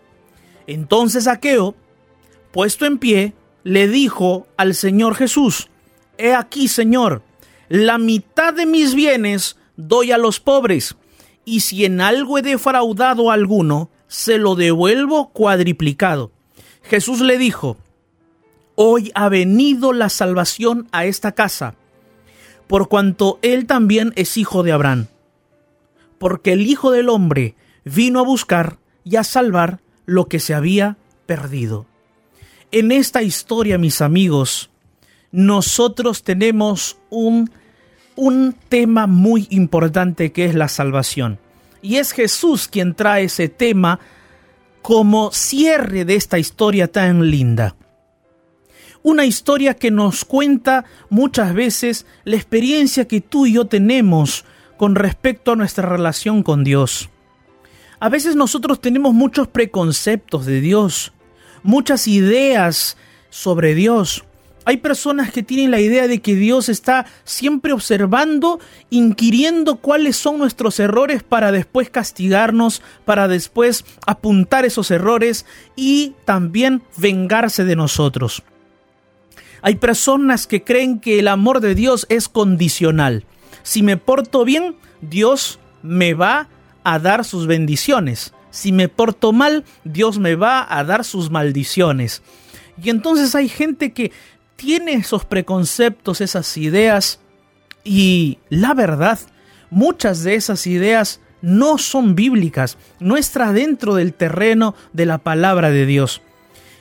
Entonces 0.73 1.25
Saqueo, 1.25 1.75
puesto 2.51 2.85
en 2.85 2.97
pie, 2.97 3.33
le 3.63 3.89
dijo 3.89 4.47
al 4.55 4.73
Señor 4.73 5.15
Jesús, 5.15 5.69
He 6.17 6.33
aquí, 6.33 6.69
Señor, 6.69 7.23
la 7.67 7.97
mitad 7.97 8.53
de 8.53 8.65
mis 8.65 8.95
bienes 8.95 9.57
doy 9.75 10.13
a 10.13 10.17
los 10.17 10.39
pobres, 10.39 10.95
y 11.43 11.61
si 11.61 11.83
en 11.83 11.99
algo 11.99 12.37
he 12.37 12.41
defraudado 12.41 13.29
a 13.31 13.33
alguno, 13.33 13.89
se 14.07 14.37
lo 14.37 14.55
devuelvo 14.55 15.31
cuadriplicado. 15.31 16.31
Jesús 16.83 17.19
le 17.19 17.37
dijo, 17.37 17.75
Hoy 18.75 19.11
ha 19.13 19.27
venido 19.27 19.91
la 19.91 20.07
salvación 20.07 20.87
a 20.93 21.03
esta 21.03 21.33
casa, 21.33 21.75
por 22.67 22.87
cuanto 22.87 23.39
él 23.41 23.65
también 23.65 24.13
es 24.15 24.37
hijo 24.37 24.63
de 24.63 24.71
Abraham, 24.71 25.07
porque 26.17 26.53
el 26.53 26.61
Hijo 26.61 26.91
del 26.91 27.09
Hombre 27.09 27.55
vino 27.83 28.19
a 28.19 28.23
buscar 28.23 28.77
y 29.03 29.17
a 29.17 29.25
salvar 29.25 29.81
lo 30.05 30.25
que 30.25 30.39
se 30.39 30.53
había 30.53 30.97
perdido. 31.25 31.85
En 32.71 32.91
esta 32.91 33.21
historia, 33.21 33.77
mis 33.77 34.01
amigos, 34.01 34.69
nosotros 35.31 36.23
tenemos 36.23 36.97
un, 37.09 37.51
un 38.15 38.55
tema 38.69 39.07
muy 39.07 39.47
importante 39.49 40.31
que 40.31 40.45
es 40.45 40.55
la 40.55 40.67
salvación. 40.67 41.39
Y 41.81 41.97
es 41.97 42.11
Jesús 42.11 42.67
quien 42.67 42.93
trae 42.93 43.25
ese 43.25 43.49
tema 43.49 43.99
como 44.81 45.31
cierre 45.31 46.05
de 46.05 46.15
esta 46.15 46.39
historia 46.39 46.91
tan 46.91 47.29
linda. 47.29 47.75
Una 49.03 49.25
historia 49.25 49.73
que 49.73 49.89
nos 49.89 50.25
cuenta 50.25 50.85
muchas 51.09 51.53
veces 51.53 52.05
la 52.23 52.35
experiencia 52.35 53.07
que 53.07 53.21
tú 53.21 53.47
y 53.47 53.53
yo 53.53 53.65
tenemos 53.65 54.45
con 54.77 54.95
respecto 54.95 55.51
a 55.51 55.55
nuestra 55.55 55.87
relación 55.87 56.43
con 56.43 56.63
Dios. 56.63 57.10
A 58.01 58.09
veces 58.09 58.35
nosotros 58.35 58.81
tenemos 58.81 59.13
muchos 59.13 59.47
preconceptos 59.47 60.47
de 60.47 60.59
Dios, 60.59 61.13
muchas 61.61 62.07
ideas 62.07 62.97
sobre 63.29 63.75
Dios. 63.75 64.23
Hay 64.65 64.77
personas 64.77 65.31
que 65.31 65.43
tienen 65.43 65.69
la 65.69 65.79
idea 65.79 66.07
de 66.07 66.19
que 66.19 66.33
Dios 66.33 66.67
está 66.67 67.05
siempre 67.25 67.73
observando, 67.73 68.59
inquiriendo 68.89 69.75
cuáles 69.75 70.17
son 70.17 70.39
nuestros 70.39 70.79
errores 70.79 71.21
para 71.21 71.51
después 71.51 71.91
castigarnos, 71.91 72.81
para 73.05 73.27
después 73.27 73.85
apuntar 74.07 74.65
esos 74.65 74.89
errores 74.89 75.45
y 75.75 76.15
también 76.25 76.81
vengarse 76.97 77.65
de 77.65 77.75
nosotros. 77.75 78.41
Hay 79.61 79.75
personas 79.75 80.47
que 80.47 80.63
creen 80.63 80.99
que 80.99 81.19
el 81.19 81.27
amor 81.27 81.59
de 81.59 81.75
Dios 81.75 82.07
es 82.09 82.29
condicional. 82.29 83.25
Si 83.61 83.83
me 83.83 83.97
porto 83.97 84.43
bien, 84.43 84.75
Dios 85.01 85.59
me 85.83 86.15
va 86.15 86.49
a 86.83 86.99
dar 86.99 87.25
sus 87.25 87.47
bendiciones. 87.47 88.33
Si 88.49 88.71
me 88.71 88.89
porto 88.89 89.31
mal, 89.31 89.63
Dios 89.83 90.19
me 90.19 90.35
va 90.35 90.67
a 90.69 90.83
dar 90.83 91.03
sus 91.03 91.29
maldiciones. 91.29 92.21
Y 92.81 92.89
entonces 92.89 93.35
hay 93.35 93.47
gente 93.47 93.93
que 93.93 94.11
tiene 94.55 94.93
esos 94.93 95.25
preconceptos, 95.25 96.21
esas 96.21 96.57
ideas, 96.57 97.19
y 97.83 98.37
la 98.49 98.73
verdad, 98.73 99.19
muchas 99.69 100.23
de 100.23 100.35
esas 100.35 100.67
ideas 100.67 101.19
no 101.41 101.77
son 101.77 102.15
bíblicas, 102.15 102.77
no 102.99 103.17
está 103.17 103.51
dentro 103.53 103.95
del 103.95 104.13
terreno 104.13 104.75
de 104.93 105.05
la 105.05 105.17
palabra 105.17 105.71
de 105.71 105.85
Dios. 105.85 106.21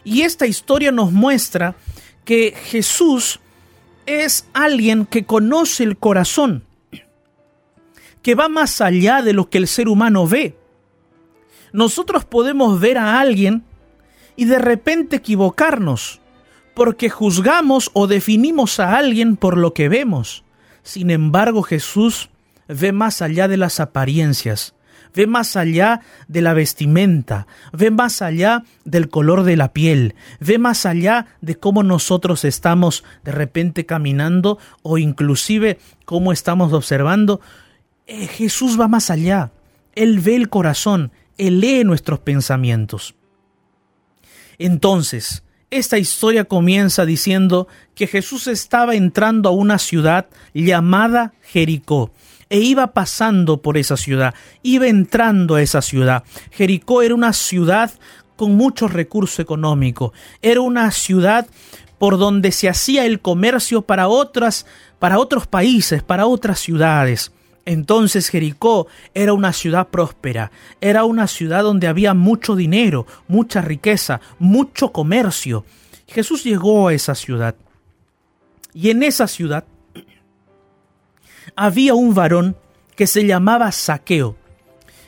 Y 0.04 0.22
esta 0.22 0.46
historia 0.46 0.92
nos 0.92 1.12
muestra 1.12 1.74
que 2.24 2.54
Jesús 2.64 3.40
es 4.06 4.46
alguien 4.52 5.06
que 5.06 5.24
conoce 5.24 5.84
el 5.84 5.96
corazón, 5.96 6.64
que 8.22 8.34
va 8.34 8.48
más 8.48 8.80
allá 8.80 9.22
de 9.22 9.32
lo 9.32 9.48
que 9.48 9.58
el 9.58 9.66
ser 9.66 9.88
humano 9.88 10.26
ve. 10.26 10.56
Nosotros 11.72 12.24
podemos 12.24 12.80
ver 12.80 12.98
a 12.98 13.20
alguien 13.20 13.64
y 14.36 14.44
de 14.44 14.58
repente 14.58 15.16
equivocarnos, 15.16 16.20
porque 16.74 17.10
juzgamos 17.10 17.90
o 17.94 18.06
definimos 18.06 18.80
a 18.80 18.96
alguien 18.96 19.36
por 19.36 19.56
lo 19.56 19.74
que 19.74 19.88
vemos. 19.88 20.44
Sin 20.82 21.10
embargo, 21.10 21.62
Jesús 21.62 22.30
ve 22.68 22.92
más 22.92 23.22
allá 23.22 23.48
de 23.48 23.56
las 23.56 23.80
apariencias 23.80 24.74
ve 25.14 25.26
más 25.26 25.56
allá 25.56 26.00
de 26.28 26.42
la 26.42 26.54
vestimenta, 26.54 27.46
ve 27.72 27.90
más 27.90 28.22
allá 28.22 28.64
del 28.84 29.08
color 29.08 29.42
de 29.44 29.56
la 29.56 29.72
piel, 29.72 30.14
ve 30.38 30.58
más 30.58 30.86
allá 30.86 31.26
de 31.40 31.56
cómo 31.56 31.82
nosotros 31.82 32.44
estamos 32.44 33.04
de 33.24 33.32
repente 33.32 33.86
caminando 33.86 34.58
o 34.82 34.98
inclusive 34.98 35.78
cómo 36.04 36.32
estamos 36.32 36.72
observando. 36.72 37.40
Eh, 38.12 38.26
Jesús 38.26 38.78
va 38.78 38.88
más 38.88 39.08
allá, 39.08 39.52
Él 39.94 40.18
ve 40.18 40.34
el 40.34 40.48
corazón, 40.48 41.12
Él 41.38 41.60
lee 41.60 41.84
nuestros 41.84 42.18
pensamientos. 42.18 43.14
Entonces, 44.58 45.44
esta 45.70 45.96
historia 45.96 46.42
comienza 46.42 47.06
diciendo 47.06 47.68
que 47.94 48.08
Jesús 48.08 48.48
estaba 48.48 48.96
entrando 48.96 49.48
a 49.48 49.52
una 49.52 49.78
ciudad 49.78 50.26
llamada 50.52 51.34
Jericó 51.40 52.10
e 52.48 52.58
iba 52.58 52.88
pasando 52.88 53.62
por 53.62 53.78
esa 53.78 53.96
ciudad, 53.96 54.34
iba 54.64 54.88
entrando 54.88 55.54
a 55.54 55.62
esa 55.62 55.80
ciudad. 55.80 56.24
Jericó 56.50 57.02
era 57.02 57.14
una 57.14 57.32
ciudad 57.32 57.92
con 58.34 58.56
mucho 58.56 58.88
recurso 58.88 59.40
económico, 59.40 60.12
era 60.42 60.60
una 60.62 60.90
ciudad 60.90 61.46
por 62.00 62.18
donde 62.18 62.50
se 62.50 62.68
hacía 62.68 63.06
el 63.06 63.20
comercio 63.20 63.82
para 63.82 64.08
otras 64.08 64.66
para 64.98 65.20
otros 65.20 65.46
países, 65.46 66.02
para 66.02 66.26
otras 66.26 66.58
ciudades. 66.58 67.30
Entonces 67.70 68.30
Jericó 68.30 68.88
era 69.14 69.32
una 69.32 69.52
ciudad 69.52 69.90
próspera, 69.90 70.50
era 70.80 71.04
una 71.04 71.28
ciudad 71.28 71.62
donde 71.62 71.86
había 71.86 72.14
mucho 72.14 72.56
dinero, 72.56 73.06
mucha 73.28 73.60
riqueza, 73.60 74.20
mucho 74.40 74.90
comercio. 74.90 75.64
Jesús 76.08 76.42
llegó 76.42 76.88
a 76.88 76.94
esa 76.94 77.14
ciudad. 77.14 77.54
Y 78.74 78.90
en 78.90 79.04
esa 79.04 79.28
ciudad 79.28 79.66
había 81.54 81.94
un 81.94 82.12
varón 82.12 82.56
que 82.96 83.06
se 83.06 83.24
llamaba 83.24 83.70
Saqueo. 83.70 84.36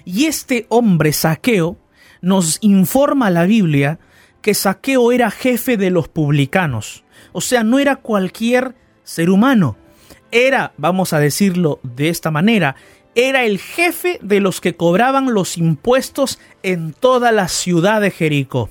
Y 0.04 0.26
este 0.26 0.66
hombre 0.68 1.12
Saqueo 1.12 1.78
nos 2.20 2.58
informa 2.60 3.30
la 3.30 3.42
Biblia 3.42 3.98
que 4.40 4.54
Saqueo 4.54 5.10
era 5.10 5.32
jefe 5.32 5.76
de 5.76 5.90
los 5.90 6.06
publicanos. 6.06 7.02
O 7.32 7.40
sea, 7.40 7.64
no 7.64 7.80
era 7.80 7.96
cualquier 7.96 8.76
ser 9.02 9.30
humano. 9.30 9.81
Era, 10.32 10.72
vamos 10.78 11.12
a 11.12 11.20
decirlo 11.20 11.78
de 11.82 12.08
esta 12.08 12.30
manera, 12.30 12.74
era 13.14 13.44
el 13.44 13.58
jefe 13.58 14.18
de 14.22 14.40
los 14.40 14.62
que 14.62 14.74
cobraban 14.74 15.34
los 15.34 15.58
impuestos 15.58 16.38
en 16.62 16.94
toda 16.94 17.30
la 17.32 17.48
ciudad 17.48 18.00
de 18.00 18.10
Jericó. 18.10 18.70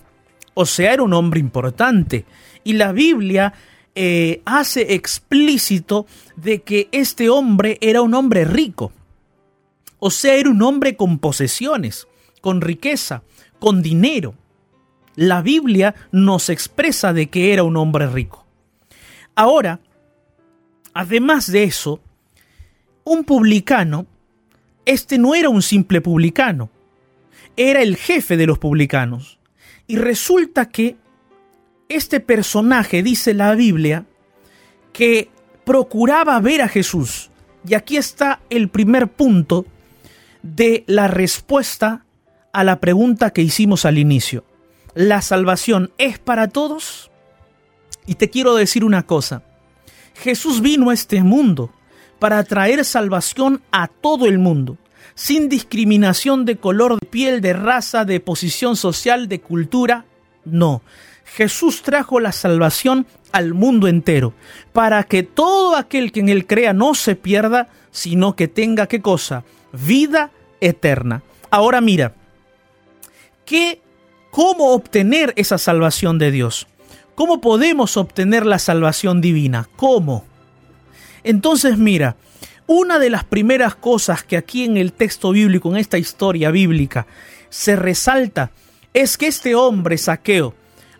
O 0.55 0.65
sea, 0.65 0.93
era 0.93 1.03
un 1.03 1.13
hombre 1.13 1.39
importante. 1.39 2.25
Y 2.63 2.73
la 2.73 2.91
Biblia 2.91 3.53
eh, 3.93 4.41
hace 4.45 4.95
explícito 4.95 6.07
de 6.35 6.63
que 6.63 6.89
este 6.91 7.29
hombre 7.29 7.77
era 7.79 8.01
un 8.01 8.15
hombre 8.15 8.43
rico. 8.43 8.91
O 9.99 10.09
sea, 10.09 10.33
era 10.33 10.49
un 10.49 10.63
hombre 10.63 10.95
con 10.95 11.19
posesiones, 11.19 12.07
con 12.41 12.61
riqueza, 12.61 13.21
con 13.59 13.83
dinero. 13.83 14.33
La 15.15 15.43
Biblia 15.43 15.93
nos 16.11 16.49
expresa 16.49 17.13
de 17.13 17.29
que 17.29 17.53
era 17.53 17.63
un 17.63 17.77
hombre 17.77 18.07
rico. 18.07 18.47
Ahora, 19.35 19.79
además 20.93 21.51
de 21.51 21.63
eso, 21.63 22.01
un 23.03 23.23
publicano, 23.23 24.05
este 24.85 25.17
no 25.17 25.35
era 25.35 25.49
un 25.49 25.61
simple 25.61 26.01
publicano, 26.01 26.69
era 27.57 27.81
el 27.81 27.97
jefe 27.97 28.37
de 28.37 28.47
los 28.47 28.59
publicanos. 28.59 29.39
Y 29.87 29.97
resulta 29.97 30.69
que 30.69 30.95
este 31.89 32.19
personaje, 32.19 33.03
dice 33.03 33.33
la 33.33 33.53
Biblia, 33.55 34.05
que 34.93 35.29
procuraba 35.65 36.39
ver 36.39 36.61
a 36.61 36.67
Jesús. 36.67 37.29
Y 37.67 37.73
aquí 37.73 37.97
está 37.97 38.41
el 38.49 38.69
primer 38.69 39.07
punto 39.09 39.65
de 40.41 40.83
la 40.87 41.07
respuesta 41.07 42.05
a 42.53 42.63
la 42.63 42.79
pregunta 42.79 43.31
que 43.31 43.41
hicimos 43.41 43.85
al 43.85 43.97
inicio. 43.97 44.43
¿La 44.93 45.21
salvación 45.21 45.91
es 45.97 46.19
para 46.19 46.47
todos? 46.47 47.11
Y 48.05 48.15
te 48.15 48.29
quiero 48.29 48.55
decir 48.55 48.83
una 48.83 49.05
cosa. 49.05 49.43
Jesús 50.21 50.61
vino 50.61 50.91
a 50.91 50.93
este 50.93 51.23
mundo 51.23 51.71
para 52.19 52.43
traer 52.43 52.85
salvación 52.85 53.61
a 53.71 53.87
todo 53.87 54.27
el 54.27 54.37
mundo, 54.37 54.77
sin 55.15 55.49
discriminación 55.49 56.45
de 56.45 56.57
color 56.57 56.99
de 56.99 57.07
piel, 57.07 57.41
de 57.41 57.53
raza, 57.53 58.05
de 58.05 58.19
posición 58.19 58.75
social, 58.75 59.27
de 59.27 59.41
cultura. 59.41 60.05
No, 60.45 60.83
Jesús 61.25 61.81
trajo 61.81 62.19
la 62.19 62.31
salvación 62.31 63.07
al 63.31 63.55
mundo 63.55 63.87
entero, 63.87 64.33
para 64.73 65.03
que 65.05 65.23
todo 65.23 65.75
aquel 65.75 66.11
que 66.11 66.19
en 66.19 66.29
él 66.29 66.45
crea 66.45 66.71
no 66.73 66.93
se 66.93 67.15
pierda, 67.15 67.69
sino 67.89 68.35
que 68.35 68.47
tenga 68.47 68.85
qué 68.85 69.01
cosa? 69.01 69.43
Vida 69.73 70.29
eterna. 70.59 71.23
Ahora 71.49 71.81
mira, 71.81 72.13
¿qué, 73.43 73.81
¿cómo 74.29 74.73
obtener 74.73 75.33
esa 75.35 75.57
salvación 75.57 76.19
de 76.19 76.29
Dios? 76.29 76.67
¿Cómo 77.15 77.41
podemos 77.41 77.97
obtener 77.97 78.45
la 78.45 78.59
salvación 78.59 79.21
divina? 79.21 79.67
¿Cómo? 79.75 80.25
Entonces 81.23 81.77
mira, 81.77 82.15
una 82.67 82.99
de 82.99 83.09
las 83.09 83.23
primeras 83.23 83.75
cosas 83.75 84.23
que 84.23 84.37
aquí 84.37 84.63
en 84.63 84.77
el 84.77 84.93
texto 84.93 85.31
bíblico, 85.31 85.69
en 85.69 85.77
esta 85.77 85.97
historia 85.97 86.51
bíblica, 86.51 87.05
se 87.49 87.75
resalta 87.75 88.51
es 88.93 89.17
que 89.17 89.27
este 89.27 89.55
hombre 89.55 89.97
saqueo, 89.97 90.53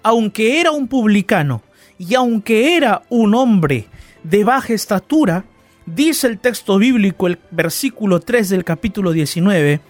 aunque 0.04 0.60
era 0.60 0.71
un 0.71 0.88
publicano 0.88 1.62
y 1.97 2.15
aunque 2.15 2.76
era 2.76 3.04
un 3.10 3.36
hombre 3.36 3.88
de 4.24 4.43
baja 4.43 4.74
estatura, 4.74 5.45
dice 5.86 6.28
el 6.28 6.39
texto 6.39 6.78
bíblico, 6.78 7.28
el 7.28 7.39
versículo 7.52 8.19
3 8.19 8.50
del 8.50 8.63
capítulo 8.63 9.12
19, 9.12 9.82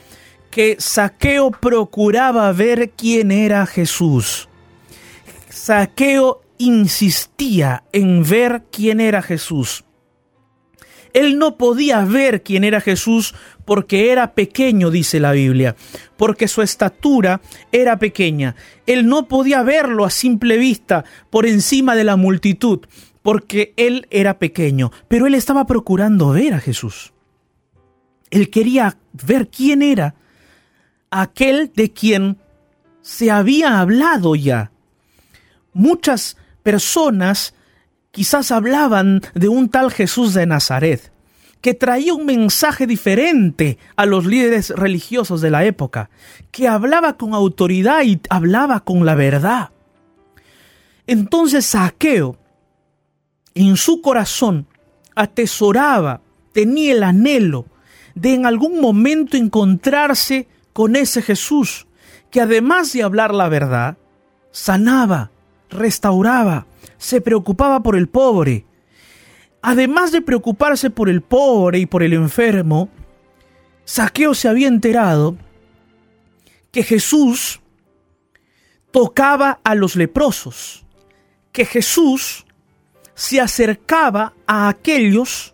que 0.49 0.75
Saqueo 0.79 1.51
procuraba 1.51 2.51
ver 2.51 2.91
quién 2.91 3.31
era 3.31 3.65
Jesús. 3.65 4.49
Saqueo 5.51 6.41
insistía 6.57 7.83
en 7.91 8.23
ver 8.27 8.63
quién 8.71 8.99
era 8.99 9.21
Jesús. 9.21 9.83
Él 11.13 11.37
no 11.37 11.57
podía 11.57 12.05
ver 12.05 12.41
quién 12.41 12.63
era 12.63 12.79
Jesús 12.79 13.35
porque 13.65 14.11
era 14.11 14.33
pequeño, 14.33 14.91
dice 14.91 15.19
la 15.19 15.33
Biblia, 15.33 15.75
porque 16.15 16.47
su 16.47 16.61
estatura 16.61 17.41
era 17.71 17.99
pequeña. 17.99 18.55
Él 18.85 19.07
no 19.07 19.27
podía 19.27 19.61
verlo 19.63 20.05
a 20.05 20.09
simple 20.09 20.57
vista 20.57 21.03
por 21.29 21.45
encima 21.45 21.95
de 21.95 22.05
la 22.05 22.15
multitud, 22.15 22.79
porque 23.21 23.73
él 23.75 24.07
era 24.09 24.39
pequeño, 24.39 24.91
pero 25.09 25.27
él 25.27 25.35
estaba 25.35 25.65
procurando 25.67 26.29
ver 26.29 26.53
a 26.53 26.59
Jesús. 26.59 27.13
Él 28.29 28.49
quería 28.49 28.97
ver 29.11 29.49
quién 29.49 29.81
era 29.81 30.15
aquel 31.09 31.73
de 31.75 31.91
quien 31.91 32.37
se 33.01 33.29
había 33.31 33.81
hablado 33.81 34.35
ya. 34.35 34.71
Muchas 35.73 36.37
personas 36.63 37.53
quizás 38.11 38.51
hablaban 38.51 39.21
de 39.33 39.47
un 39.47 39.69
tal 39.69 39.91
Jesús 39.91 40.33
de 40.33 40.45
Nazaret, 40.45 41.11
que 41.61 41.73
traía 41.73 42.13
un 42.13 42.25
mensaje 42.25 42.87
diferente 42.87 43.77
a 43.95 44.05
los 44.05 44.25
líderes 44.25 44.69
religiosos 44.71 45.41
de 45.41 45.51
la 45.51 45.63
época, 45.63 46.09
que 46.51 46.67
hablaba 46.67 47.17
con 47.17 47.33
autoridad 47.33 48.03
y 48.03 48.19
hablaba 48.29 48.81
con 48.81 49.05
la 49.05 49.15
verdad. 49.15 49.69
Entonces 51.07 51.65
Saqueo, 51.67 52.37
en 53.53 53.77
su 53.77 54.01
corazón, 54.01 54.67
atesoraba, 55.15 56.21
tenía 56.53 56.93
el 56.93 57.03
anhelo 57.03 57.65
de 58.15 58.33
en 58.33 58.45
algún 58.45 58.81
momento 58.81 59.37
encontrarse 59.37 60.47
con 60.73 60.95
ese 60.95 61.21
Jesús, 61.21 61.87
que 62.29 62.41
además 62.41 62.93
de 62.93 63.03
hablar 63.03 63.33
la 63.33 63.49
verdad, 63.49 63.97
sanaba, 64.51 65.31
restauraba, 65.71 66.67
se 66.97 67.21
preocupaba 67.21 67.81
por 67.81 67.95
el 67.95 68.07
pobre. 68.07 68.65
Además 69.61 70.11
de 70.11 70.21
preocuparse 70.21 70.89
por 70.89 71.09
el 71.09 71.21
pobre 71.21 71.79
y 71.79 71.85
por 71.85 72.03
el 72.03 72.13
enfermo, 72.13 72.89
Saqueo 73.85 74.33
se 74.33 74.47
había 74.47 74.67
enterado 74.67 75.35
que 76.71 76.83
Jesús 76.83 77.59
tocaba 78.91 79.59
a 79.63 79.75
los 79.75 79.95
leprosos, 79.95 80.85
que 81.51 81.65
Jesús 81.65 82.45
se 83.13 83.39
acercaba 83.39 84.33
a 84.47 84.67
aquellos 84.67 85.53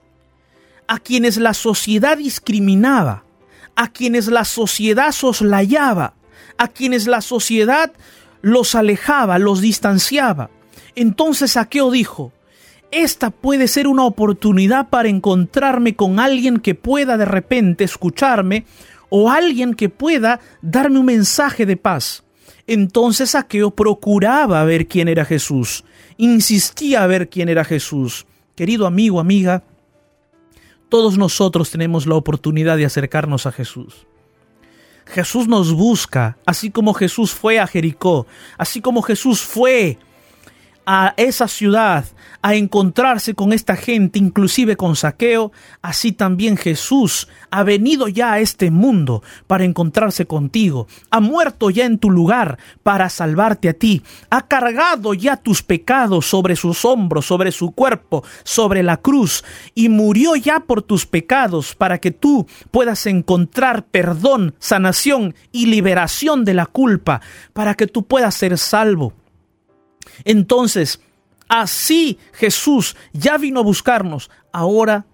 a 0.88 1.00
quienes 1.00 1.38
la 1.38 1.54
sociedad 1.54 2.18
discriminaba, 2.18 3.24
a 3.76 3.92
quienes 3.92 4.28
la 4.28 4.46
sociedad 4.46 5.12
soslayaba, 5.12 6.14
a 6.58 6.68
quienes 6.70 7.08
la 7.08 7.22
sociedad 7.22 7.92
los 8.42 8.76
alejaba, 8.76 9.40
los 9.40 9.62
distanciaba. 9.62 10.50
Entonces 10.96 11.52
Saqueo 11.52 11.92
dijo, 11.92 12.32
esta 12.92 13.30
puede 13.32 13.68
ser 13.68 13.88
una 13.88 14.06
oportunidad 14.06 14.90
para 14.90 15.10
encontrarme 15.10 15.96
con 15.96 16.20
alguien 16.20 16.60
que 16.60 16.76
pueda 16.76 17.18
de 17.18 17.26
repente 17.26 17.84
escucharme 17.84 18.66
o 19.10 19.30
alguien 19.30 19.74
que 19.74 19.90
pueda 19.90 20.40
darme 20.62 21.00
un 21.00 21.06
mensaje 21.06 21.66
de 21.66 21.78
paz. 21.78 22.24
Entonces 22.66 23.32
Saqueo 23.32 23.72
procuraba 23.72 24.64
ver 24.64 24.88
quién 24.88 25.08
era 25.08 25.26
Jesús, 25.26 25.84
insistía 26.18 27.04
a 27.04 27.08
ver 27.08 27.30
quién 27.30 27.50
era 27.50 27.64
Jesús. 27.64 28.26
Querido 28.56 28.88
amigo, 28.88 29.20
amiga, 29.20 29.64
todos 30.90 31.18
nosotros 31.18 31.70
tenemos 31.70 32.08
la 32.08 32.16
oportunidad 32.16 32.78
de 32.78 32.86
acercarnos 32.86 33.46
a 33.46 33.52
Jesús. 33.52 34.08
Jesús 35.10 35.48
nos 35.48 35.74
busca, 35.74 36.38
así 36.46 36.70
como 36.70 36.94
Jesús 36.94 37.32
fue 37.32 37.60
a 37.60 37.68
Jericó, 37.68 38.28
así 38.58 38.82
como 38.82 39.02
Jesús 39.02 39.42
fue 39.42 39.98
a 40.90 41.14
esa 41.18 41.50
ciudad 41.50 42.06
a 42.42 42.56
encontrarse 42.56 43.34
con 43.34 43.52
esta 43.52 43.76
gente, 43.76 44.20
inclusive 44.20 44.78
con 44.78 44.96
saqueo, 44.96 45.52
así 45.82 46.14
también 46.14 46.56
Jesús 46.56 47.28
ha 47.52 47.64
venido 47.64 48.08
ya 48.08 48.32
a 48.32 48.40
este 48.40 48.72
mundo 48.72 49.22
para 49.48 49.66
encontrarse 49.66 50.26
contigo, 50.28 50.88
ha 51.10 51.20
muerto 51.20 51.70
ya 51.72 51.84
en 51.84 52.00
tu 52.00 52.10
lugar 52.10 52.58
para 52.84 53.10
salvarte 53.10 53.68
a 53.68 53.74
ti, 53.74 54.02
ha 54.30 54.48
cargado 54.48 55.14
ya 55.14 55.36
tus 55.36 55.62
pecados 55.62 56.26
sobre 56.26 56.56
sus 56.56 56.86
hombros, 56.86 57.26
sobre 57.26 57.52
su 57.52 57.72
cuerpo, 57.72 58.24
sobre 58.46 58.82
la 58.82 58.96
cruz, 58.96 59.44
y 59.76 59.90
murió 59.90 60.38
ya 60.38 60.62
por 60.62 60.84
tus 60.84 61.06
pecados 61.06 61.76
para 61.76 61.98
que 61.98 62.12
tú 62.12 62.48
puedas 62.72 63.06
encontrar 63.08 63.86
perdón, 63.88 64.56
sanación 64.60 65.36
y 65.52 65.66
liberación 65.66 66.46
de 66.46 66.54
la 66.54 66.66
culpa, 66.66 67.20
para 67.52 67.74
que 67.74 67.88
tú 67.88 68.06
puedas 68.06 68.36
ser 68.36 68.58
salvo. 68.58 69.14
Entonces, 70.24 71.02
así 71.48 72.20
Jesús 72.34 72.96
ya 73.14 73.38
vino 73.38 73.60
a 73.60 73.64
buscarnos. 73.64 74.30
Ahora 74.52 75.06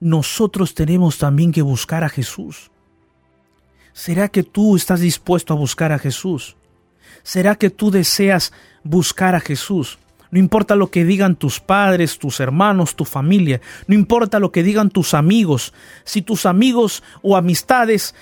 nosotros 0.00 0.74
tenemos 0.74 1.18
también 1.18 1.52
que 1.52 1.62
buscar 1.62 2.04
a 2.04 2.08
Jesús. 2.08 2.70
¿Será 3.92 4.28
que 4.28 4.44
tú 4.44 4.76
estás 4.76 5.00
dispuesto 5.00 5.54
a 5.54 5.56
buscar 5.56 5.90
a 5.92 5.98
Jesús? 5.98 6.56
¿Será 7.22 7.56
que 7.56 7.70
tú 7.70 7.90
deseas 7.90 8.52
buscar 8.84 9.34
a 9.34 9.40
Jesús? 9.40 9.98
No 10.30 10.38
importa 10.38 10.76
lo 10.76 10.90
que 10.90 11.04
digan 11.04 11.36
tus 11.36 11.58
padres, 11.58 12.18
tus 12.18 12.38
hermanos, 12.38 12.94
tu 12.94 13.04
familia, 13.04 13.60
no 13.86 13.94
importa 13.94 14.38
lo 14.38 14.52
que 14.52 14.62
digan 14.62 14.90
tus 14.90 15.14
amigos, 15.14 15.72
si 16.04 16.22
tus 16.22 16.46
amigos 16.46 17.02
o 17.22 17.36
amistades 17.36 18.14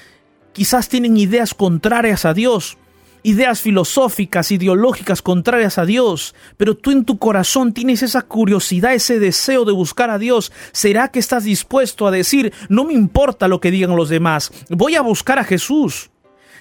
quizás 0.53 0.89
tienen 0.89 1.17
ideas 1.17 1.53
contrarias 1.53 2.25
a 2.25 2.33
Dios, 2.33 2.79
ideas 3.27 3.61
filosóficas, 3.61 4.53
ideológicas 4.53 5.21
contrarias 5.21 5.79
a 5.79 5.85
Dios, 5.85 6.37
pero 6.57 6.77
tú 6.77 6.93
en 6.93 7.05
tu 7.05 7.19
corazón 7.19 7.73
tienes 7.73 8.05
esa 8.05 8.23
curiosidad, 8.23 8.95
ese 8.95 9.19
deseo 9.19 9.65
de 9.65 9.73
buscar 9.73 10.11
a 10.11 10.19
Dios, 10.19 10.53
¿será 10.71 11.09
que 11.09 11.19
estás 11.19 11.43
dispuesto 11.43 12.07
a 12.07 12.13
decir, 12.13 12.53
no 12.69 12.85
me 12.85 12.93
importa 12.93 13.49
lo 13.49 13.61
que 13.61 13.73
digan 13.73 13.97
los 13.97 14.09
demás, 14.09 14.53
voy 14.71 14.95
a 14.95 15.01
buscar 15.01 15.41
a 15.41 15.45
Jesús? 15.45 16.11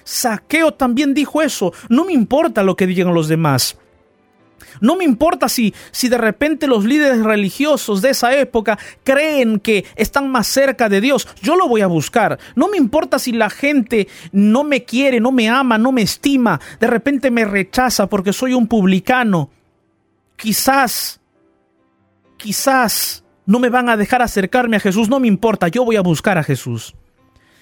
Saqueo 0.02 0.74
también 0.74 1.14
dijo 1.14 1.40
eso, 1.40 1.72
no 1.88 2.04
me 2.04 2.12
importa 2.12 2.64
lo 2.64 2.74
que 2.74 2.88
digan 2.88 3.14
los 3.14 3.28
demás. 3.28 3.78
No 4.80 4.96
me 4.96 5.04
importa 5.04 5.48
si, 5.48 5.74
si 5.90 6.08
de 6.08 6.18
repente 6.18 6.66
los 6.66 6.84
líderes 6.84 7.22
religiosos 7.22 8.02
de 8.02 8.10
esa 8.10 8.34
época 8.36 8.78
creen 9.04 9.60
que 9.60 9.84
están 9.96 10.30
más 10.30 10.46
cerca 10.46 10.88
de 10.88 11.00
Dios. 11.00 11.28
Yo 11.42 11.56
lo 11.56 11.68
voy 11.68 11.80
a 11.80 11.86
buscar. 11.86 12.38
No 12.54 12.68
me 12.68 12.76
importa 12.76 13.18
si 13.18 13.32
la 13.32 13.50
gente 13.50 14.08
no 14.32 14.64
me 14.64 14.84
quiere, 14.84 15.20
no 15.20 15.32
me 15.32 15.48
ama, 15.48 15.78
no 15.78 15.92
me 15.92 16.02
estima. 16.02 16.60
De 16.80 16.86
repente 16.86 17.30
me 17.30 17.44
rechaza 17.44 18.08
porque 18.08 18.32
soy 18.32 18.54
un 18.54 18.66
publicano. 18.66 19.50
Quizás, 20.36 21.20
quizás 22.36 23.24
no 23.46 23.58
me 23.58 23.70
van 23.70 23.88
a 23.88 23.96
dejar 23.96 24.22
acercarme 24.22 24.76
a 24.76 24.80
Jesús. 24.80 25.08
No 25.08 25.20
me 25.20 25.28
importa, 25.28 25.68
yo 25.68 25.84
voy 25.84 25.96
a 25.96 26.02
buscar 26.02 26.38
a 26.38 26.44
Jesús. 26.44 26.94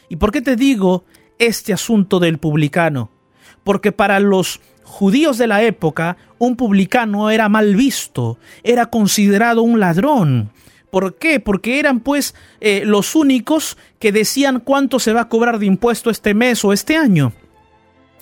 ¿Y 0.08 0.16
por 0.16 0.32
qué 0.32 0.42
te 0.42 0.56
digo 0.56 1.04
este 1.38 1.72
asunto 1.72 2.18
del 2.18 2.38
publicano? 2.38 3.10
Porque 3.62 3.92
para 3.92 4.20
los 4.20 4.60
judíos 4.84 5.38
de 5.38 5.46
la 5.46 5.62
época, 5.62 6.16
un 6.38 6.56
publicano 6.56 7.30
era 7.30 7.48
mal 7.48 7.74
visto, 7.74 8.38
era 8.62 8.86
considerado 8.86 9.62
un 9.62 9.80
ladrón. 9.80 10.50
¿Por 10.90 11.16
qué? 11.16 11.40
Porque 11.40 11.80
eran 11.80 12.00
pues 12.00 12.34
eh, 12.60 12.82
los 12.84 13.16
únicos 13.16 13.76
que 13.98 14.12
decían 14.12 14.60
cuánto 14.60 15.00
se 15.00 15.12
va 15.12 15.22
a 15.22 15.28
cobrar 15.28 15.58
de 15.58 15.66
impuesto 15.66 16.10
este 16.10 16.34
mes 16.34 16.64
o 16.64 16.72
este 16.72 16.96
año. 16.96 17.32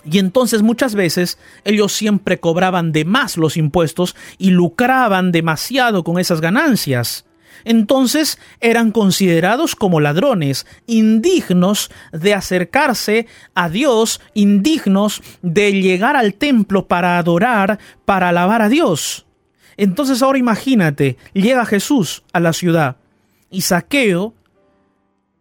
Y 0.05 0.19
entonces 0.19 0.63
muchas 0.63 0.95
veces 0.95 1.39
ellos 1.65 1.93
siempre 1.93 2.41
cobraban 2.41 2.93
de 2.93 3.05
más 3.05 3.37
los 3.37 3.57
impuestos 3.57 4.17
y 4.39 4.51
lucraban 4.51 5.33
demasiado 5.33 6.03
con 6.03 6.19
esas 6.19 6.41
ganancias 6.41 7.27
entonces 7.65 8.39
eran 8.61 8.91
considerados 8.91 9.77
como 9.77 10.01
ladrones, 10.01 10.67
indignos 10.87 11.91
de 12.13 12.35
acercarse 12.35 13.27
a 13.55 13.69
Dios, 13.69 14.21
indignos 14.35 15.23
de 15.43 15.73
llegar 15.73 16.17
al 16.17 16.35
templo 16.35 16.87
para 16.87 17.19
adorar, 17.19 17.79
para 18.05 18.31
alabar 18.31 18.63
a 18.63 18.69
Dios. 18.69 19.27
Entonces 19.77 20.23
ahora 20.23 20.39
imagínate, 20.39 21.17
llega 21.33 21.67
Jesús 21.67 22.23
a 22.33 22.41
la 22.41 22.53
ciudad 22.53 22.97
y 23.51 23.63
Saqueo, 23.63 24.35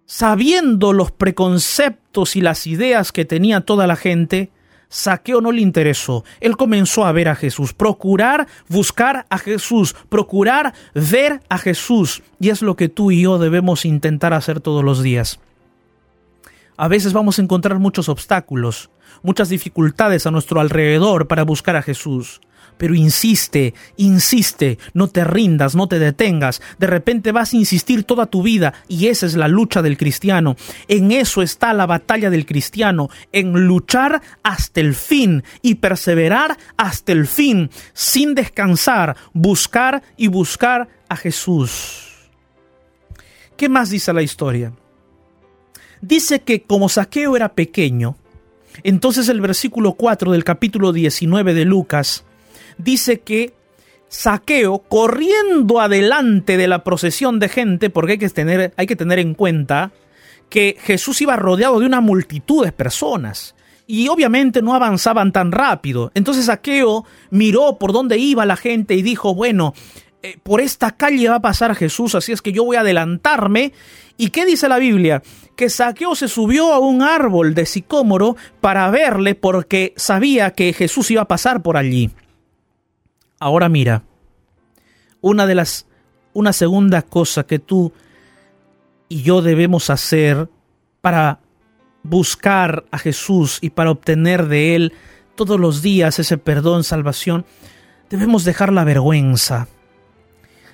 sabiendo 0.05 0.93
los 0.93 1.11
preconceptos 1.11 2.35
y 2.35 2.41
las 2.41 2.67
ideas 2.67 3.11
que 3.11 3.25
tenía 3.25 3.61
toda 3.61 3.87
la 3.87 3.95
gente, 3.95 4.51
Saqueo 4.91 5.39
no 5.39 5.53
le 5.53 5.61
interesó. 5.61 6.25
Él 6.41 6.57
comenzó 6.57 7.05
a 7.05 7.13
ver 7.13 7.29
a 7.29 7.35
Jesús, 7.35 7.73
procurar 7.73 8.47
buscar 8.67 9.25
a 9.29 9.37
Jesús, 9.37 9.95
procurar 10.09 10.73
ver 10.93 11.41
a 11.47 11.57
Jesús. 11.57 12.21
Y 12.41 12.49
es 12.49 12.61
lo 12.61 12.75
que 12.75 12.89
tú 12.89 13.09
y 13.09 13.21
yo 13.21 13.39
debemos 13.39 13.85
intentar 13.85 14.33
hacer 14.33 14.59
todos 14.59 14.83
los 14.83 15.01
días. 15.01 15.39
A 16.75 16.89
veces 16.89 17.13
vamos 17.13 17.39
a 17.39 17.41
encontrar 17.41 17.79
muchos 17.79 18.09
obstáculos, 18.09 18.89
muchas 19.23 19.47
dificultades 19.47 20.27
a 20.27 20.31
nuestro 20.31 20.59
alrededor 20.59 21.27
para 21.27 21.43
buscar 21.43 21.77
a 21.77 21.81
Jesús 21.81 22.41
pero 22.81 22.95
insiste, 22.95 23.75
insiste, 23.97 24.79
no 24.95 25.07
te 25.07 25.23
rindas, 25.23 25.75
no 25.75 25.87
te 25.87 25.99
detengas. 25.99 26.63
De 26.79 26.87
repente 26.87 27.31
vas 27.31 27.53
a 27.53 27.57
insistir 27.57 28.05
toda 28.05 28.25
tu 28.25 28.41
vida 28.41 28.73
y 28.87 29.05
esa 29.05 29.27
es 29.27 29.35
la 29.35 29.47
lucha 29.47 29.83
del 29.83 29.97
cristiano. 29.97 30.55
En 30.87 31.11
eso 31.11 31.43
está 31.43 31.73
la 31.73 31.85
batalla 31.85 32.31
del 32.31 32.47
cristiano, 32.47 33.11
en 33.31 33.67
luchar 33.67 34.23
hasta 34.41 34.81
el 34.81 34.95
fin 34.95 35.43
y 35.61 35.75
perseverar 35.75 36.57
hasta 36.75 37.11
el 37.11 37.27
fin, 37.27 37.69
sin 37.93 38.33
descansar, 38.33 39.15
buscar 39.31 40.01
y 40.17 40.25
buscar 40.25 40.87
a 41.07 41.17
Jesús. 41.17 42.31
¿Qué 43.57 43.69
más 43.69 43.91
dice 43.91 44.11
la 44.11 44.23
historia? 44.23 44.73
Dice 46.01 46.41
que 46.41 46.63
como 46.63 46.89
Saqueo 46.89 47.35
era 47.35 47.53
pequeño, 47.53 48.17
entonces 48.81 49.29
el 49.29 49.39
versículo 49.39 49.93
4 49.93 50.31
del 50.31 50.43
capítulo 50.43 50.91
19 50.93 51.53
de 51.53 51.65
Lucas 51.65 52.25
dice 52.77 53.21
que 53.21 53.53
Saqueo 54.07 54.79
corriendo 54.79 55.79
adelante 55.79 56.57
de 56.57 56.67
la 56.67 56.83
procesión 56.83 57.39
de 57.39 57.49
gente, 57.49 57.89
porque 57.89 58.13
hay 58.13 58.17
que 58.17 58.29
tener, 58.29 58.73
hay 58.75 58.85
que 58.85 58.95
tener 58.95 59.19
en 59.19 59.33
cuenta 59.33 59.91
que 60.49 60.75
Jesús 60.81 61.21
iba 61.21 61.37
rodeado 61.37 61.79
de 61.79 61.85
una 61.85 62.01
multitud 62.01 62.65
de 62.65 62.73
personas 62.73 63.55
y 63.87 64.07
obviamente 64.09 64.61
no 64.61 64.73
avanzaban 64.73 65.31
tan 65.31 65.51
rápido. 65.51 66.11
Entonces 66.13 66.45
Saqueo 66.45 67.05
miró 67.29 67.77
por 67.77 67.93
dónde 67.93 68.17
iba 68.17 68.45
la 68.45 68.57
gente 68.57 68.95
y 68.95 69.01
dijo, 69.01 69.33
bueno, 69.33 69.73
eh, 70.23 70.37
por 70.43 70.61
esta 70.61 70.91
calle 70.91 71.29
va 71.29 71.35
a 71.35 71.41
pasar 71.41 71.75
Jesús, 71.75 72.13
así 72.13 72.31
es 72.31 72.41
que 72.41 72.51
yo 72.51 72.63
voy 72.63 72.75
a 72.75 72.81
adelantarme. 72.81 73.73
¿Y 74.17 74.29
qué 74.29 74.45
dice 74.45 74.69
la 74.69 74.77
Biblia? 74.77 75.23
Que 75.55 75.69
Saqueo 75.69 76.15
se 76.15 76.27
subió 76.27 76.73
a 76.73 76.79
un 76.79 77.01
árbol 77.01 77.55
de 77.55 77.65
sicómoro 77.65 78.35
para 78.59 78.89
verle 78.91 79.35
porque 79.35 79.93
sabía 79.95 80.51
que 80.51 80.73
Jesús 80.73 81.09
iba 81.11 81.23
a 81.23 81.27
pasar 81.27 81.61
por 81.61 81.75
allí. 81.75 82.11
Ahora 83.41 83.69
mira, 83.69 84.03
una 85.19 85.47
de 85.47 85.55
las 85.55 85.87
una 86.31 86.53
segunda 86.53 87.01
cosa 87.01 87.43
que 87.43 87.57
tú 87.57 87.91
y 89.09 89.23
yo 89.23 89.41
debemos 89.41 89.89
hacer 89.89 90.47
para 91.01 91.39
buscar 92.03 92.85
a 92.91 92.99
Jesús 92.99 93.57
y 93.59 93.71
para 93.71 93.89
obtener 93.89 94.47
de 94.47 94.75
él 94.75 94.93
todos 95.33 95.59
los 95.59 95.81
días 95.81 96.19
ese 96.19 96.37
perdón, 96.37 96.83
salvación, 96.83 97.43
debemos 98.11 98.45
dejar 98.45 98.71
la 98.71 98.83
vergüenza. 98.83 99.67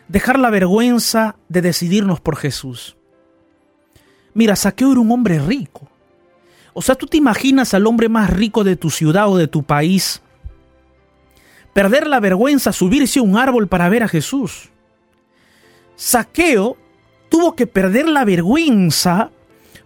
Dejar 0.10 0.38
la 0.38 0.50
vergüenza 0.50 1.38
de 1.48 1.62
decidirnos 1.62 2.20
por 2.20 2.36
Jesús. 2.36 2.98
Mira, 4.34 4.58
Saqueo 4.58 4.92
era 4.92 5.00
un 5.00 5.12
hombre 5.14 5.40
rico. 5.40 5.88
O 6.74 6.82
sea, 6.82 6.96
tú 6.96 7.06
te 7.06 7.16
imaginas 7.16 7.74
al 7.74 7.88
hombre 7.88 8.10
más 8.10 8.30
rico 8.30 8.66
de 8.66 8.76
tu 8.76 8.90
ciudad 8.90 9.30
o 9.30 9.38
de 9.38 9.48
tu 9.48 9.64
país 9.64 10.22
perder 11.78 12.08
la 12.08 12.20
vergüenza, 12.20 12.74
subirse 12.74 13.20
a 13.20 13.22
un 13.22 13.38
árbol 13.38 13.68
para 13.68 13.88
ver 13.88 14.02
a 14.02 14.08
Jesús. 14.08 14.70
Saqueo 15.96 16.76
tuvo 17.30 17.56
que 17.56 17.68
perder 17.68 18.08
la 18.08 18.26
vergüenza 18.26 19.30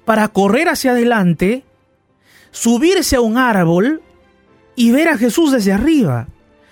para 0.06 0.30
correr 0.30 0.70
hacia 0.70 0.92
adelante, 0.92 1.66
subirse 2.52 3.18
a 3.18 3.20
un 3.20 3.38
árbol 3.38 4.02
y 4.74 4.92
ver 4.92 5.10
a 5.10 5.18
Jesús 5.18 5.52
desde 5.52 5.74
arriba. 5.74 6.30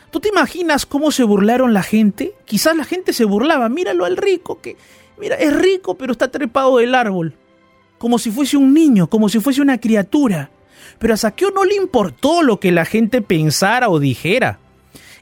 ¿Tú 0.09 0.21
te 0.21 0.29
imaginas 0.29 0.85
cómo 0.85 1.11
se 1.11 1.25
burlaron 1.25 1.73
la 1.73 1.83
gente? 1.83 2.33
Quizás 2.45 2.77
la 2.77 2.85
gente 2.85 3.11
se 3.11 3.25
burlaba, 3.25 3.67
míralo 3.67 4.05
al 4.05 4.15
rico, 4.15 4.61
que 4.61 4.77
mira, 5.19 5.35
es 5.35 5.53
rico 5.53 5.97
pero 5.97 6.13
está 6.13 6.31
trepado 6.31 6.77
del 6.77 6.95
árbol, 6.95 7.35
como 7.97 8.19
si 8.19 8.31
fuese 8.31 8.55
un 8.55 8.73
niño, 8.73 9.09
como 9.09 9.27
si 9.27 9.41
fuese 9.41 9.59
una 9.59 9.81
criatura. 9.81 10.49
Pero 10.97 11.13
a 11.13 11.17
Saqueo 11.17 11.51
no 11.51 11.65
le 11.65 11.75
importó 11.75 12.41
lo 12.41 12.61
que 12.61 12.71
la 12.71 12.85
gente 12.85 13.21
pensara 13.21 13.89
o 13.89 13.99
dijera 13.99 14.59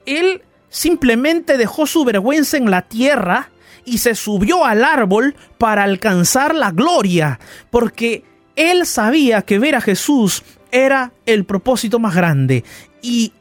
él 0.08 0.42
simplemente 0.70 1.58
dejó 1.58 1.86
su 1.86 2.04
vergüenza 2.04 2.58
en 2.58 2.72
la 2.72 2.82
tierra 2.82 3.52
y 3.86 4.00
se 4.00 4.16
subió 4.16 4.66
al 4.66 4.84
árbol 4.84 5.36
para 5.60 5.84
alcanzar 5.84 6.56
la 6.56 6.72
gloria, 6.72 7.40
porque 7.70 8.24
él 8.56 8.86
sabía 8.88 9.44
que 9.44 9.60
ver 9.60 9.76
a 9.76 9.82
Jesús 9.82 10.44
era 10.72 11.12
el 11.26 11.46
propósito 11.46 12.00
más 12.00 12.16
grande 12.16 12.64
y 13.02 13.34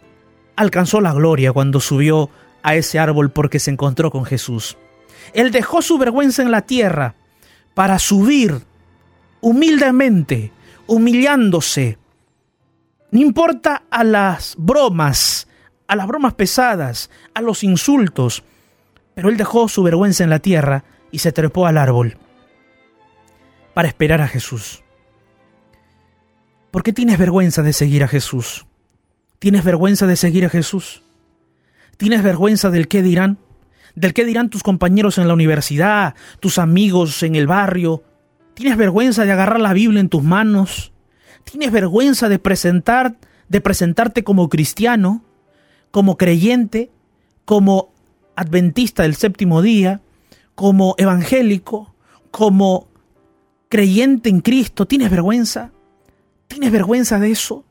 alcanzó 0.56 1.00
la 1.00 1.12
gloria 1.12 1.52
cuando 1.52 1.80
subió 1.80 2.30
a 2.62 2.74
ese 2.74 2.98
árbol 2.98 3.30
porque 3.30 3.58
se 3.58 3.70
encontró 3.70 4.10
con 4.10 4.24
Jesús. 4.24 4.76
Él 5.32 5.50
dejó 5.52 5.82
su 5.82 5.98
vergüenza 5.98 6.42
en 6.42 6.50
la 6.50 6.62
tierra 6.62 7.14
para 7.74 7.98
subir 7.98 8.62
humildemente, 9.40 10.52
humillándose. 10.86 11.98
No 13.10 13.20
importa 13.20 13.84
a 13.90 14.02
las 14.04 14.54
bromas, 14.58 15.46
a 15.88 15.96
las 15.96 16.06
bromas 16.06 16.34
pesadas, 16.34 17.10
a 17.34 17.40
los 17.40 17.62
insultos, 17.64 18.44
pero 19.14 19.28
él 19.28 19.36
dejó 19.36 19.68
su 19.68 19.82
vergüenza 19.82 20.24
en 20.24 20.30
la 20.30 20.38
tierra 20.38 20.84
y 21.10 21.20
se 21.20 21.32
trepó 21.32 21.66
al 21.66 21.78
árbol 21.78 22.18
para 23.74 23.88
esperar 23.88 24.20
a 24.20 24.28
Jesús. 24.28 24.82
¿Por 26.70 26.82
qué 26.82 26.92
tienes 26.92 27.18
vergüenza 27.18 27.62
de 27.62 27.72
seguir 27.72 28.04
a 28.04 28.08
Jesús? 28.08 28.66
¿Tienes 29.38 29.64
vergüenza 29.64 30.06
de 30.06 30.16
seguir 30.16 30.44
a 30.44 30.50
Jesús? 30.50 31.02
¿Tienes 31.96 32.22
vergüenza 32.22 32.70
del 32.70 32.88
qué 32.88 33.02
dirán? 33.02 33.38
¿Del 33.94 34.12
qué 34.12 34.24
dirán 34.24 34.50
tus 34.50 34.62
compañeros 34.62 35.16
en 35.18 35.28
la 35.28 35.34
universidad, 35.34 36.14
tus 36.40 36.58
amigos 36.58 37.22
en 37.22 37.34
el 37.34 37.46
barrio? 37.46 38.02
¿Tienes 38.54 38.76
vergüenza 38.76 39.24
de 39.24 39.32
agarrar 39.32 39.60
la 39.60 39.72
Biblia 39.72 40.00
en 40.00 40.08
tus 40.08 40.22
manos? 40.22 40.92
¿Tienes 41.44 41.70
vergüenza 41.70 42.28
de 42.28 42.38
presentar 42.38 43.16
de 43.48 43.60
presentarte 43.60 44.24
como 44.24 44.48
cristiano? 44.48 45.24
Como 45.90 46.16
creyente, 46.16 46.90
como 47.44 47.92
adventista 48.34 49.02
del 49.02 49.14
séptimo 49.14 49.62
día, 49.62 50.00
como 50.54 50.94
evangélico, 50.98 51.94
como 52.30 52.88
creyente 53.68 54.28
en 54.28 54.40
Cristo, 54.40 54.86
¿tienes 54.86 55.10
vergüenza? 55.10 55.72
¿Tienes 56.48 56.70
vergüenza 56.70 57.18
de 57.18 57.30
eso? 57.30 57.64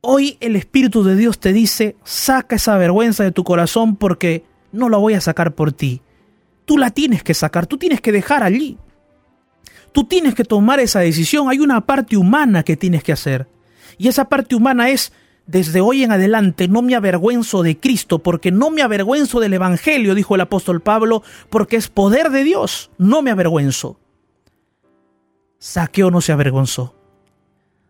Hoy 0.00 0.36
el 0.40 0.56
Espíritu 0.56 1.02
de 1.02 1.16
Dios 1.16 1.40
te 1.40 1.52
dice, 1.52 1.96
saca 2.04 2.56
esa 2.56 2.76
vergüenza 2.76 3.24
de 3.24 3.32
tu 3.32 3.44
corazón 3.44 3.96
porque 3.96 4.44
no 4.72 4.88
la 4.88 4.98
voy 4.98 5.14
a 5.14 5.20
sacar 5.20 5.54
por 5.54 5.72
ti. 5.72 6.00
Tú 6.64 6.78
la 6.78 6.90
tienes 6.90 7.22
que 7.22 7.34
sacar, 7.34 7.66
tú 7.66 7.78
tienes 7.78 8.00
que 8.00 8.12
dejar 8.12 8.42
allí. 8.42 8.78
Tú 9.92 10.04
tienes 10.04 10.34
que 10.34 10.44
tomar 10.44 10.78
esa 10.78 11.00
decisión. 11.00 11.48
Hay 11.48 11.58
una 11.58 11.80
parte 11.80 12.16
humana 12.16 12.62
que 12.62 12.76
tienes 12.76 13.02
que 13.02 13.12
hacer. 13.12 13.48
Y 13.98 14.08
esa 14.08 14.28
parte 14.28 14.54
humana 14.54 14.90
es 14.90 15.12
desde 15.46 15.80
hoy 15.80 16.02
en 16.02 16.12
adelante 16.12 16.68
no 16.68 16.82
me 16.82 16.94
avergüenzo 16.94 17.62
de 17.62 17.78
Cristo, 17.78 18.18
porque 18.18 18.50
no 18.50 18.70
me 18.70 18.82
avergüenzo 18.82 19.40
del 19.40 19.54
Evangelio, 19.54 20.14
dijo 20.14 20.34
el 20.34 20.40
apóstol 20.40 20.80
Pablo, 20.80 21.22
porque 21.50 21.76
es 21.76 21.88
poder 21.88 22.30
de 22.30 22.44
Dios, 22.44 22.90
no 22.98 23.22
me 23.22 23.30
avergüenzo. 23.30 23.98
Saqueo 25.58 26.10
no 26.10 26.20
se 26.20 26.32
avergonzó. 26.32 26.94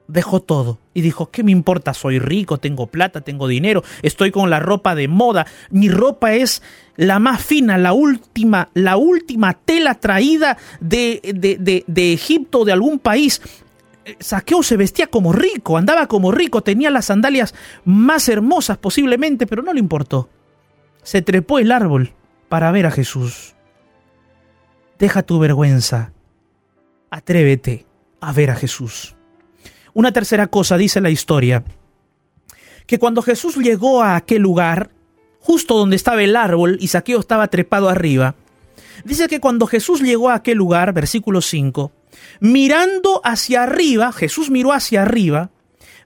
Dejó 0.09 0.41
todo 0.41 0.79
y 0.95 1.01
dijo, 1.01 1.33
¿qué 1.33 1.43
me 1.43 1.51
importa? 1.51 1.93
Soy 1.93 2.21
rico, 2.21 2.59
tengo 2.59 2.87
plata, 2.87 3.23
tengo 3.23 3.49
dinero, 3.49 3.83
estoy 4.03 4.31
con 4.31 4.51
la 4.51 4.61
ropa 4.61 4.95
de 4.95 5.09
moda, 5.09 5.49
mi 5.71 5.89
ropa 5.89 6.35
es 6.35 6.63
la 6.95 7.19
más 7.19 7.45
fina, 7.45 7.77
la 7.77 7.93
última, 7.93 8.69
la 8.75 8.97
última 8.97 9.55
tela 9.55 9.97
traída 9.97 10.59
de, 10.81 11.21
de, 11.35 11.57
de, 11.59 11.83
de 11.89 12.13
Egipto 12.13 12.65
de 12.65 12.73
algún 12.73 13.01
país. 13.01 13.43
Saqueo 14.21 14.63
se 14.63 14.77
vestía 14.77 15.09
como 15.09 15.33
rico, 15.33 15.77
andaba 15.77 16.07
como 16.07 16.31
rico, 16.31 16.63
tenía 16.63 16.91
las 16.91 17.07
sandalias 17.07 17.55
más 17.85 18.29
hermosas 18.29 18.79
posiblemente, 18.79 19.47
pero 19.47 19.63
no 19.63 19.73
le 19.73 19.81
importó. 19.81 20.29
Se 21.03 21.23
trepó 21.23 21.59
el 21.59 21.73
árbol 21.73 22.13
para 22.49 22.71
ver 22.71 22.87
a 22.87 22.91
Jesús. 22.91 23.55
Deja 24.99 25.23
tu 25.23 25.39
vergüenza. 25.39 26.13
Atrévete 27.11 27.87
a 28.21 28.33
ver 28.33 28.51
a 28.51 28.57
Jesús. 28.57 29.17
Una 29.93 30.13
tercera 30.13 30.47
cosa 30.47 30.77
dice 30.77 31.01
la 31.01 31.11
historia, 31.11 31.65
que 32.87 32.99
cuando 32.99 33.23
Jesús 33.23 33.57
llegó 33.57 34.03
a 34.03 34.17
aquel 34.17 34.43
lugar, 34.43 34.91
justo 35.41 35.77
donde 35.77 35.97
estaba 35.97 36.23
el 36.23 36.37
árbol 36.37 36.77
y 36.81 36.89
Saqueo 36.89 37.19
estaba 37.19 37.49
trepado 37.49 37.89
arriba, 37.89 38.37
dice 39.05 39.27
que 39.27 39.41
cuando 39.41 39.67
Jesús 39.67 40.01
llegó 40.01 40.31
a 40.31 40.35
aquel 40.35 40.59
lugar, 40.59 40.93
versículo 40.93 41.41
5, 41.41 41.93
Mirando 42.41 43.21
hacia 43.25 43.63
arriba, 43.63 44.13
Jesús 44.13 44.51
miró 44.51 44.73
hacia 44.73 45.03
arriba, 45.03 45.51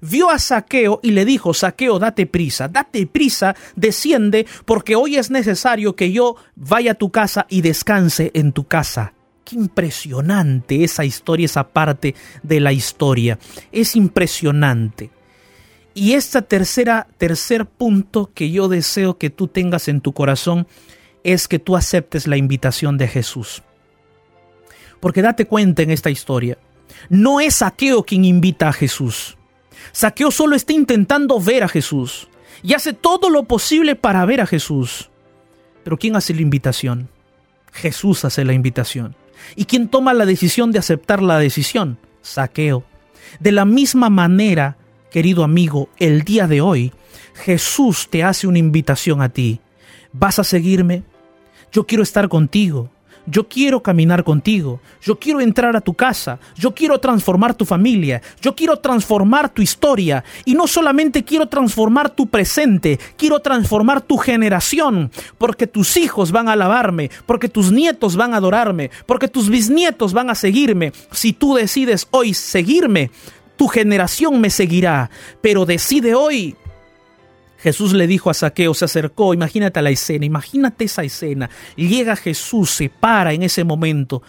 vio 0.01 0.31
a 0.31 0.39
Saqueo 0.39 1.01
y 1.03 1.11
le 1.11 1.25
dijo, 1.25 1.55
Saqueo, 1.55 1.99
date 1.99 2.27
prisa, 2.27 2.69
date 2.69 3.07
prisa, 3.07 3.55
desciende, 3.77 4.47
porque 4.65 4.97
hoy 4.97 5.17
es 5.17 5.31
necesario 5.31 5.97
que 5.97 6.13
yo 6.13 6.37
vaya 6.57 6.93
a 6.93 6.95
tu 6.95 7.11
casa 7.11 7.47
y 7.49 7.61
descanse 7.61 8.31
en 8.35 8.53
tu 8.53 8.65
casa. 8.65 9.15
Qué 9.45 9.57
impresionante 9.57 10.85
esa 10.85 11.05
historia, 11.05 11.47
esa 11.47 11.69
parte 11.69 12.15
de 12.43 12.61
la 12.61 12.73
historia. 12.73 13.39
Es 13.73 13.97
impresionante. 13.97 15.11
Y 15.93 16.13
este 16.13 16.41
tercera, 16.43 17.09
tercer 17.19 17.67
punto 17.67 18.31
que 18.33 18.51
yo 18.51 18.69
deseo 18.69 19.19
que 19.19 19.29
tú 19.29 19.49
tengas 19.49 19.89
en 19.89 20.01
tu 20.01 20.13
corazón 20.13 20.69
es 21.25 21.49
que 21.49 21.59
tú 21.59 21.77
aceptes 21.77 22.27
la 22.27 22.37
invitación 22.37 22.97
de 22.97 23.09
Jesús. 23.09 23.63
Porque 25.01 25.23
date 25.23 25.47
cuenta 25.47 25.83
en 25.83 25.91
esta 25.91 26.11
historia, 26.11 26.59
no 27.09 27.41
es 27.41 27.57
Saqueo 27.57 28.05
quien 28.05 28.25
invita 28.25 28.69
a 28.69 28.73
Jesús. 28.73 29.37
Saqueo 29.93 30.31
solo 30.31 30.57
está 30.57 30.73
intentando 30.73 31.41
ver 31.41 31.65
a 31.65 31.69
Jesús 31.69 32.29
y 32.63 32.75
hace 32.75 32.93
todo 32.93 33.31
lo 33.31 33.45
posible 33.45 33.97
para 33.97 34.25
ver 34.25 34.41
a 34.41 34.47
Jesús. 34.47 35.11
Pero 35.83 35.97
¿quién 35.97 36.17
hace 36.17 36.35
la 36.35 36.43
invitación? 36.43 37.09
Jesús 37.73 38.25
hace 38.25 38.45
la 38.45 38.53
invitación. 38.53 39.17
¿Y 39.57 39.65
quién 39.65 39.89
toma 39.89 40.13
la 40.13 40.27
decisión 40.27 40.71
de 40.73 40.79
aceptar 40.79 41.23
la 41.23 41.39
decisión? 41.39 41.99
Saqueo. 42.21 42.85
De 43.39 43.53
la 43.53 43.65
misma 43.65 44.11
manera, 44.11 44.77
querido 45.11 45.45
amigo, 45.45 45.89
el 45.99 46.23
día 46.23 46.47
de 46.47 46.61
hoy, 46.61 46.93
Jesús 47.35 48.09
te 48.11 48.23
hace 48.23 48.47
una 48.47 48.59
invitación 48.59 49.23
a 49.23 49.31
ti. 49.31 49.61
¿Vas 50.13 50.39
a 50.39 50.45
seguirme? 50.45 51.05
Yo 51.73 51.87
quiero 51.87 52.03
estar 52.03 52.29
contigo. 52.29 52.91
Yo 53.27 53.49
quiero 53.49 53.83
caminar 53.83 54.25
contigo, 54.25 54.81
yo 55.03 55.19
quiero 55.19 55.41
entrar 55.41 55.77
a 55.77 55.81
tu 55.81 55.95
casa, 55.95 56.39
yo 56.57 56.75
quiero 56.75 56.99
transformar 56.99 57.55
tu 57.55 57.65
familia, 57.65 58.23
yo 58.41 58.55
quiero 58.55 58.77
transformar 58.77 59.49
tu 59.49 59.63
historia. 59.63 60.25
Y 60.45 60.55
no 60.55 60.67
solamente 60.67 61.25
quiero 61.25 61.47
transformar 61.47 62.11
tu 62.11 62.27
presente, 62.27 62.99
quiero 63.17 63.41
transformar 63.41 64.01
tu 64.01 64.17
generación, 64.17 65.11
porque 65.39 65.67
tus 65.67 65.97
hijos 65.97 66.33
van 66.33 66.49
a 66.49 66.53
alabarme, 66.53 67.11
porque 67.27 67.49
tus 67.49 67.71
nietos 67.73 68.17
van 68.17 68.35
a 68.35 68.39
adorarme, 68.39 68.91
porque 69.07 69.29
tus 69.29 69.49
bisnietos 69.49 70.13
van 70.13 70.31
a 70.31 70.35
seguirme. 70.35 70.93
Si 71.13 71.33
tú 71.33 71.55
decides 71.55 72.07
hoy 72.11 72.35
seguirme, 72.35 73.11
tu 73.57 73.69
generación 73.69 74.41
me 74.41 74.51
seguirá, 74.51 75.11
pero 75.43 75.67
decide 75.67 76.15
hoy 76.15 76.57
Jesús 77.61 77.93
le 77.93 78.07
dijo 78.07 78.31
a 78.31 78.35
Saqueo, 78.35 78.73
se 78.73 78.87
acercó, 78.87 79.35
imagínate 79.35 79.83
la 79.83 79.91
escena, 79.91 80.25
imagínate 80.25 80.85
esa 80.85 81.05
escena. 81.05 81.51
Llega 81.77 82.17
Jesús, 82.17 82.71
se 82.71 82.89
para 82.89 83.35
en 83.35 83.43
ese 83.43 83.65
momento. 83.65 84.23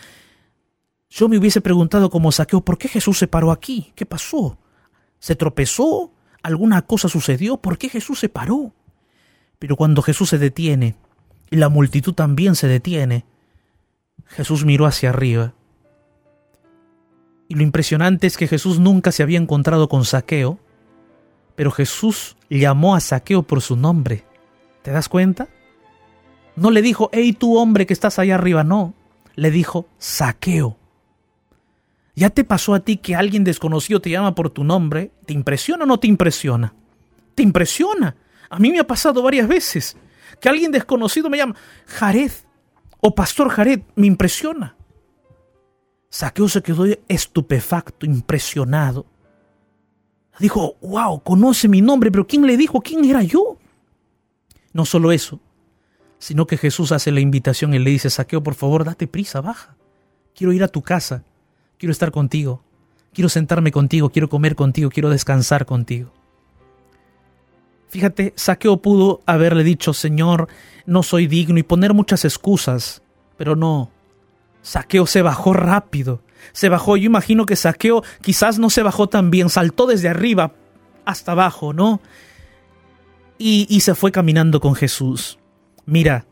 Yo 1.09 1.29
me 1.29 1.37
hubiese 1.37 1.61
preguntado 1.61 2.09
como 2.09 2.31
Saqueo, 2.31 2.61
¿por 2.61 2.77
qué 2.77 2.89
Jesús 2.89 3.17
se 3.17 3.27
paró 3.27 3.51
aquí? 3.51 3.93
¿Qué 3.95 4.05
pasó? 4.05 4.57
¿Se 5.19 5.35
tropezó? 5.37 6.11
¿Alguna 6.43 6.81
cosa 6.81 7.07
sucedió? 7.07 7.57
¿Por 7.57 7.77
qué 7.77 7.87
Jesús 7.87 8.19
se 8.19 8.27
paró? 8.27 8.73
Pero 9.59 9.77
cuando 9.77 10.01
Jesús 10.01 10.29
se 10.29 10.37
detiene, 10.37 10.95
y 11.49 11.55
la 11.55 11.69
multitud 11.69 12.13
también 12.13 12.55
se 12.55 12.67
detiene, 12.67 13.25
Jesús 14.25 14.65
miró 14.65 14.85
hacia 14.85 15.09
arriba. 15.09 15.53
Y 17.47 17.55
lo 17.55 17.63
impresionante 17.63 18.27
es 18.27 18.35
que 18.35 18.47
Jesús 18.47 18.79
nunca 18.79 19.11
se 19.11 19.23
había 19.23 19.37
encontrado 19.37 19.87
con 19.87 20.03
Saqueo, 20.03 20.59
pero 21.55 21.71
Jesús 21.71 22.37
llamó 22.49 22.95
a 22.95 22.99
Saqueo 22.99 23.43
por 23.43 23.61
su 23.61 23.75
nombre. 23.75 24.25
¿Te 24.81 24.91
das 24.91 25.09
cuenta? 25.09 25.47
No 26.55 26.71
le 26.71 26.81
dijo, 26.81 27.09
hey 27.13 27.33
tú 27.33 27.57
hombre 27.57 27.85
que 27.85 27.93
estás 27.93 28.19
allá 28.19 28.35
arriba, 28.35 28.63
no. 28.63 28.93
Le 29.35 29.51
dijo, 29.51 29.87
Saqueo. 29.97 30.77
¿Ya 32.15 32.29
te 32.29 32.43
pasó 32.43 32.73
a 32.73 32.81
ti 32.81 32.97
que 32.97 33.15
alguien 33.15 33.43
desconocido 33.43 34.01
te 34.01 34.09
llama 34.09 34.35
por 34.35 34.49
tu 34.49 34.63
nombre? 34.63 35.11
¿Te 35.25 35.33
impresiona 35.33 35.85
o 35.85 35.87
no 35.87 35.99
te 35.99 36.07
impresiona? 36.07 36.73
Te 37.35 37.43
impresiona. 37.43 38.15
A 38.49 38.59
mí 38.59 38.71
me 38.71 38.79
ha 38.79 38.87
pasado 38.87 39.23
varias 39.23 39.47
veces 39.47 39.95
que 40.39 40.49
alguien 40.49 40.71
desconocido 40.71 41.29
me 41.29 41.37
llama 41.37 41.55
Jared 41.87 42.31
o 42.99 43.15
Pastor 43.15 43.49
Jared. 43.49 43.81
Me 43.95 44.07
impresiona. 44.07 44.75
Saqueo 46.09 46.49
se 46.49 46.61
quedó 46.61 46.85
estupefacto, 47.07 48.05
impresionado. 48.05 49.05
Dijo, 50.39 50.75
wow, 50.81 51.21
conoce 51.21 51.67
mi 51.67 51.81
nombre, 51.81 52.11
pero 52.11 52.25
¿quién 52.25 52.45
le 52.45 52.57
dijo? 52.57 52.81
¿Quién 52.81 53.05
era 53.05 53.21
yo? 53.21 53.57
No 54.73 54.85
solo 54.85 55.11
eso, 55.11 55.39
sino 56.19 56.47
que 56.47 56.57
Jesús 56.57 56.91
hace 56.91 57.11
la 57.11 57.19
invitación 57.19 57.73
y 57.73 57.79
le 57.79 57.91
dice, 57.91 58.09
Saqueo, 58.09 58.41
por 58.41 58.55
favor, 58.55 58.83
date 58.83 59.07
prisa, 59.07 59.41
baja. 59.41 59.75
Quiero 60.33 60.53
ir 60.53 60.63
a 60.63 60.69
tu 60.69 60.81
casa, 60.81 61.23
quiero 61.77 61.91
estar 61.91 62.11
contigo, 62.11 62.63
quiero 63.13 63.29
sentarme 63.29 63.71
contigo, 63.71 64.09
quiero 64.09 64.29
comer 64.29 64.55
contigo, 64.55 64.89
quiero 64.89 65.09
descansar 65.09 65.65
contigo. 65.65 66.11
Fíjate, 67.89 68.33
Saqueo 68.37 68.81
pudo 68.81 69.19
haberle 69.25 69.65
dicho, 69.65 69.93
Señor, 69.93 70.47
no 70.85 71.03
soy 71.03 71.27
digno 71.27 71.59
y 71.59 71.63
poner 71.63 71.93
muchas 71.93 72.23
excusas, 72.23 73.01
pero 73.35 73.57
no. 73.57 73.91
Saqueo 74.61 75.05
se 75.05 75.21
bajó 75.21 75.51
rápido 75.51 76.21
se 76.51 76.69
bajó. 76.69 76.97
Yo 76.97 77.05
imagino 77.05 77.45
que 77.45 77.55
Saqueo 77.55 78.03
quizás 78.21 78.59
no 78.59 78.69
se 78.69 78.83
bajó 78.83 79.07
tan 79.07 79.31
bien, 79.31 79.49
saltó 79.49 79.87
desde 79.87 80.09
arriba 80.09 80.53
hasta 81.05 81.31
abajo, 81.33 81.73
¿no? 81.73 82.01
Y, 83.37 83.65
y 83.69 83.81
se 83.81 83.95
fue 83.95 84.11
caminando 84.11 84.59
con 84.59 84.75
Jesús. 84.75 85.39
Mira, 85.85 86.25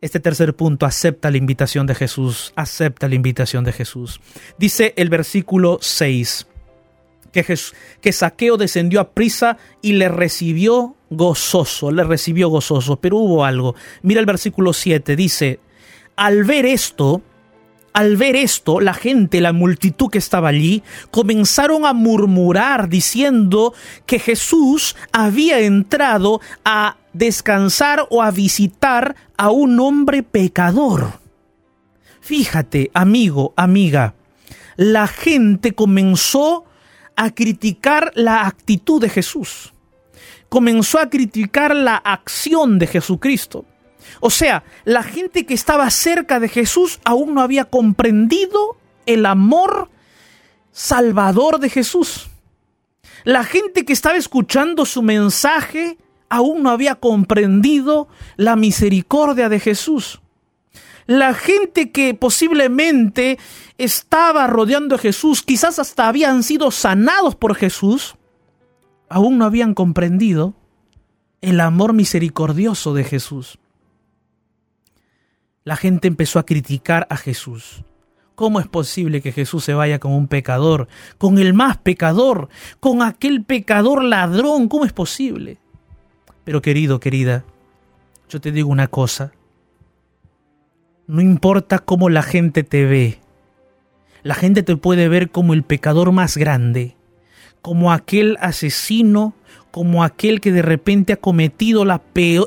este 0.00 0.20
tercer 0.20 0.54
punto, 0.54 0.86
acepta 0.86 1.30
la 1.30 1.38
invitación 1.38 1.86
de 1.86 1.94
Jesús, 1.94 2.52
acepta 2.56 3.08
la 3.08 3.14
invitación 3.14 3.64
de 3.64 3.72
Jesús. 3.72 4.20
Dice 4.58 4.92
el 4.96 5.08
versículo 5.08 5.78
6, 5.80 6.46
que, 7.34 7.58
que 8.00 8.12
Saqueo 8.12 8.56
descendió 8.56 9.00
a 9.00 9.10
prisa 9.10 9.58
y 9.82 9.94
le 9.94 10.08
recibió 10.08 10.94
gozoso, 11.10 11.90
le 11.90 12.04
recibió 12.04 12.48
gozoso, 12.48 12.96
pero 12.96 13.16
hubo 13.16 13.44
algo. 13.44 13.74
Mira 14.02 14.20
el 14.20 14.26
versículo 14.26 14.72
7, 14.72 15.16
dice, 15.16 15.58
al 16.16 16.44
ver 16.44 16.64
esto, 16.66 17.22
al 17.94 18.16
ver 18.16 18.34
esto, 18.34 18.80
la 18.80 18.92
gente, 18.92 19.40
la 19.40 19.52
multitud 19.52 20.10
que 20.10 20.18
estaba 20.18 20.48
allí, 20.48 20.82
comenzaron 21.12 21.86
a 21.86 21.92
murmurar 21.92 22.88
diciendo 22.88 23.72
que 24.04 24.18
Jesús 24.18 24.96
había 25.12 25.60
entrado 25.60 26.40
a 26.64 26.96
descansar 27.12 28.06
o 28.10 28.20
a 28.20 28.32
visitar 28.32 29.14
a 29.36 29.50
un 29.50 29.78
hombre 29.78 30.24
pecador. 30.24 31.20
Fíjate, 32.20 32.90
amigo, 32.94 33.54
amiga, 33.56 34.14
la 34.76 35.06
gente 35.06 35.72
comenzó 35.72 36.64
a 37.14 37.30
criticar 37.30 38.10
la 38.16 38.46
actitud 38.48 39.00
de 39.00 39.08
Jesús. 39.08 39.72
Comenzó 40.48 40.98
a 40.98 41.08
criticar 41.08 41.76
la 41.76 41.94
acción 41.96 42.80
de 42.80 42.88
Jesucristo. 42.88 43.64
O 44.20 44.30
sea, 44.30 44.64
la 44.84 45.02
gente 45.02 45.46
que 45.46 45.54
estaba 45.54 45.90
cerca 45.90 46.40
de 46.40 46.48
Jesús 46.48 47.00
aún 47.04 47.34
no 47.34 47.40
había 47.40 47.64
comprendido 47.64 48.76
el 49.06 49.26
amor 49.26 49.90
salvador 50.72 51.60
de 51.60 51.70
Jesús. 51.70 52.28
La 53.24 53.44
gente 53.44 53.84
que 53.84 53.92
estaba 53.92 54.16
escuchando 54.16 54.84
su 54.84 55.02
mensaje 55.02 55.98
aún 56.28 56.62
no 56.62 56.70
había 56.70 56.96
comprendido 56.96 58.08
la 58.36 58.56
misericordia 58.56 59.48
de 59.48 59.60
Jesús. 59.60 60.20
La 61.06 61.34
gente 61.34 61.90
que 61.90 62.14
posiblemente 62.14 63.38
estaba 63.76 64.46
rodeando 64.46 64.94
a 64.94 64.98
Jesús, 64.98 65.42
quizás 65.42 65.78
hasta 65.78 66.08
habían 66.08 66.42
sido 66.42 66.70
sanados 66.70 67.36
por 67.36 67.54
Jesús, 67.54 68.16
aún 69.08 69.38
no 69.38 69.44
habían 69.44 69.74
comprendido 69.74 70.54
el 71.42 71.60
amor 71.60 71.92
misericordioso 71.92 72.94
de 72.94 73.04
Jesús 73.04 73.58
la 75.64 75.76
gente 75.76 76.08
empezó 76.08 76.38
a 76.38 76.46
criticar 76.46 77.06
a 77.10 77.16
Jesús. 77.16 77.84
¿Cómo 78.34 78.60
es 78.60 78.66
posible 78.66 79.22
que 79.22 79.32
Jesús 79.32 79.64
se 79.64 79.74
vaya 79.74 79.98
con 79.98 80.12
un 80.12 80.28
pecador, 80.28 80.88
con 81.18 81.38
el 81.38 81.54
más 81.54 81.78
pecador, 81.78 82.48
con 82.80 83.00
aquel 83.00 83.44
pecador 83.44 84.02
ladrón? 84.04 84.68
¿Cómo 84.68 84.84
es 84.84 84.92
posible? 84.92 85.58
Pero 86.44 86.60
querido, 86.60 87.00
querida, 87.00 87.44
yo 88.28 88.40
te 88.40 88.52
digo 88.52 88.68
una 88.68 88.88
cosa. 88.88 89.32
No 91.06 91.20
importa 91.22 91.78
cómo 91.78 92.10
la 92.10 92.22
gente 92.22 92.64
te 92.64 92.84
ve. 92.84 93.20
La 94.22 94.34
gente 94.34 94.62
te 94.62 94.76
puede 94.76 95.08
ver 95.08 95.30
como 95.30 95.54
el 95.54 95.62
pecador 95.62 96.12
más 96.12 96.36
grande, 96.36 96.96
como 97.62 97.92
aquel 97.92 98.36
asesino, 98.40 99.34
como 99.70 100.02
aquel 100.02 100.40
que 100.40 100.50
de 100.50 100.62
repente 100.62 101.12
ha 101.12 101.16
cometido 101.16 101.84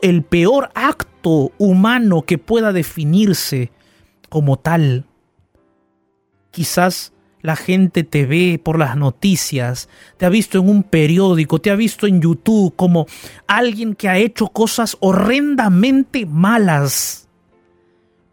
el 0.01 0.23
peor 0.23 0.69
acto 0.75 1.16
humano 1.57 2.23
que 2.23 2.37
pueda 2.37 2.73
definirse 2.73 3.71
como 4.29 4.57
tal. 4.57 5.05
Quizás 6.51 7.13
la 7.41 7.55
gente 7.55 8.03
te 8.03 8.25
ve 8.25 8.59
por 8.61 8.79
las 8.79 8.97
noticias, 8.97 9.89
te 10.17 10.25
ha 10.25 10.29
visto 10.29 10.59
en 10.59 10.69
un 10.69 10.83
periódico, 10.83 11.59
te 11.59 11.71
ha 11.71 11.75
visto 11.75 12.07
en 12.07 12.21
YouTube 12.21 12.75
como 12.75 13.05
alguien 13.47 13.95
que 13.95 14.09
ha 14.09 14.17
hecho 14.17 14.47
cosas 14.47 14.97
horrendamente 14.99 16.25
malas. 16.25 17.27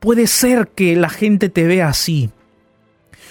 Puede 0.01 0.27
ser 0.27 0.69
que 0.69 0.97
la 0.97 1.09
gente 1.09 1.49
te 1.49 1.65
vea 1.65 1.89
así, 1.89 2.31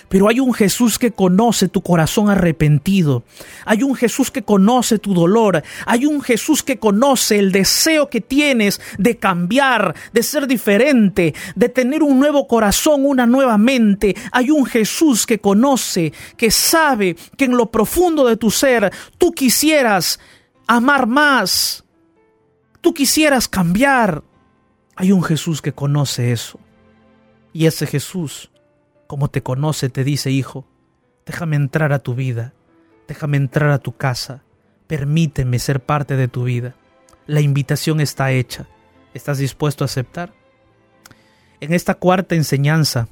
pero 0.09 0.29
hay 0.29 0.39
un 0.39 0.53
Jesús 0.53 0.99
que 0.99 1.11
conoce 1.11 1.67
tu 1.67 1.81
corazón 1.81 2.29
arrepentido. 2.29 3.23
Hay 3.65 3.83
un 3.83 3.95
Jesús 3.95 4.31
que 4.31 4.43
conoce 4.43 4.99
tu 4.99 5.13
dolor. 5.13 5.63
Hay 5.85 6.05
un 6.05 6.21
Jesús 6.21 6.63
que 6.63 6.77
conoce 6.77 7.39
el 7.39 7.51
deseo 7.51 8.09
que 8.09 8.21
tienes 8.21 8.79
de 8.97 9.17
cambiar, 9.17 9.95
de 10.11 10.23
ser 10.23 10.47
diferente, 10.47 11.33
de 11.55 11.69
tener 11.69 12.03
un 12.03 12.19
nuevo 12.19 12.47
corazón, 12.47 13.05
una 13.05 13.25
nueva 13.25 13.57
mente. 13.57 14.15
Hay 14.31 14.51
un 14.51 14.65
Jesús 14.65 15.25
que 15.25 15.39
conoce, 15.39 16.13
que 16.37 16.51
sabe 16.51 17.15
que 17.37 17.45
en 17.45 17.57
lo 17.57 17.71
profundo 17.71 18.25
de 18.25 18.37
tu 18.37 18.51
ser 18.51 18.91
tú 19.17 19.31
quisieras 19.31 20.19
amar 20.67 21.07
más. 21.07 21.83
Tú 22.81 22.93
quisieras 22.93 23.47
cambiar. 23.47 24.23
Hay 24.95 25.11
un 25.11 25.23
Jesús 25.23 25.61
que 25.61 25.73
conoce 25.73 26.31
eso. 26.31 26.59
Y 27.53 27.65
ese 27.65 27.87
Jesús 27.87 28.49
como 29.13 29.27
te 29.27 29.43
conoce, 29.43 29.89
te 29.89 30.03
dice, 30.03 30.31
hijo, 30.31 30.65
déjame 31.27 31.55
entrar 31.55 31.93
a 31.93 31.99
tu 31.99 32.15
vida, 32.15 32.55
déjame 33.07 33.37
entrar 33.37 33.69
a 33.69 33.77
tu 33.77 33.95
casa, 33.95 34.41
permíteme 34.87 35.59
ser 35.59 35.81
parte 35.81 36.15
de 36.15 36.27
tu 36.27 36.45
vida. 36.45 36.73
La 37.27 37.39
invitación 37.39 38.01
está 38.01 38.31
hecha. 38.31 38.65
¿Estás 39.13 39.37
dispuesto 39.37 39.83
a 39.83 39.85
aceptar? 39.85 40.33
En 41.59 41.73
esta 41.73 41.93
cuarta 41.93 42.33
enseñanza, 42.33 43.07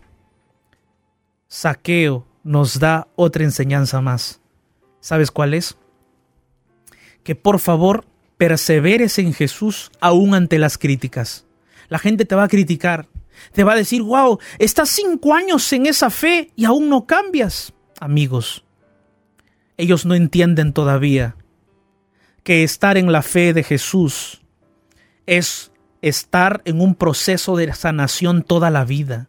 Saqueo 1.47 2.25
nos 2.43 2.79
da 2.79 3.07
otra 3.15 3.43
enseñanza 3.43 4.01
más. 4.01 4.41
¿Sabes 5.01 5.29
cuál 5.29 5.53
es? 5.53 5.77
Que 7.23 7.35
por 7.35 7.59
favor 7.59 8.05
perseveres 8.37 9.19
en 9.19 9.35
Jesús 9.35 9.91
aún 9.99 10.33
ante 10.33 10.57
las 10.57 10.79
críticas. 10.79 11.45
La 11.89 11.99
gente 11.99 12.25
te 12.25 12.33
va 12.33 12.45
a 12.45 12.49
criticar, 12.49 13.05
Te 13.53 13.63
va 13.63 13.73
a 13.73 13.77
decir, 13.77 14.01
wow, 14.01 14.39
estás 14.59 14.89
cinco 14.89 15.33
años 15.33 15.71
en 15.73 15.85
esa 15.85 16.09
fe 16.09 16.51
y 16.55 16.65
aún 16.65 16.89
no 16.89 17.05
cambias. 17.05 17.73
Amigos, 17.99 18.63
ellos 19.77 20.05
no 20.05 20.15
entienden 20.15 20.73
todavía 20.73 21.35
que 22.43 22.63
estar 22.63 22.97
en 22.97 23.11
la 23.11 23.21
fe 23.21 23.53
de 23.53 23.63
Jesús 23.63 24.41
es 25.25 25.71
estar 26.01 26.61
en 26.65 26.81
un 26.81 26.95
proceso 26.95 27.55
de 27.55 27.73
sanación 27.73 28.43
toda 28.43 28.69
la 28.69 28.85
vida. 28.85 29.27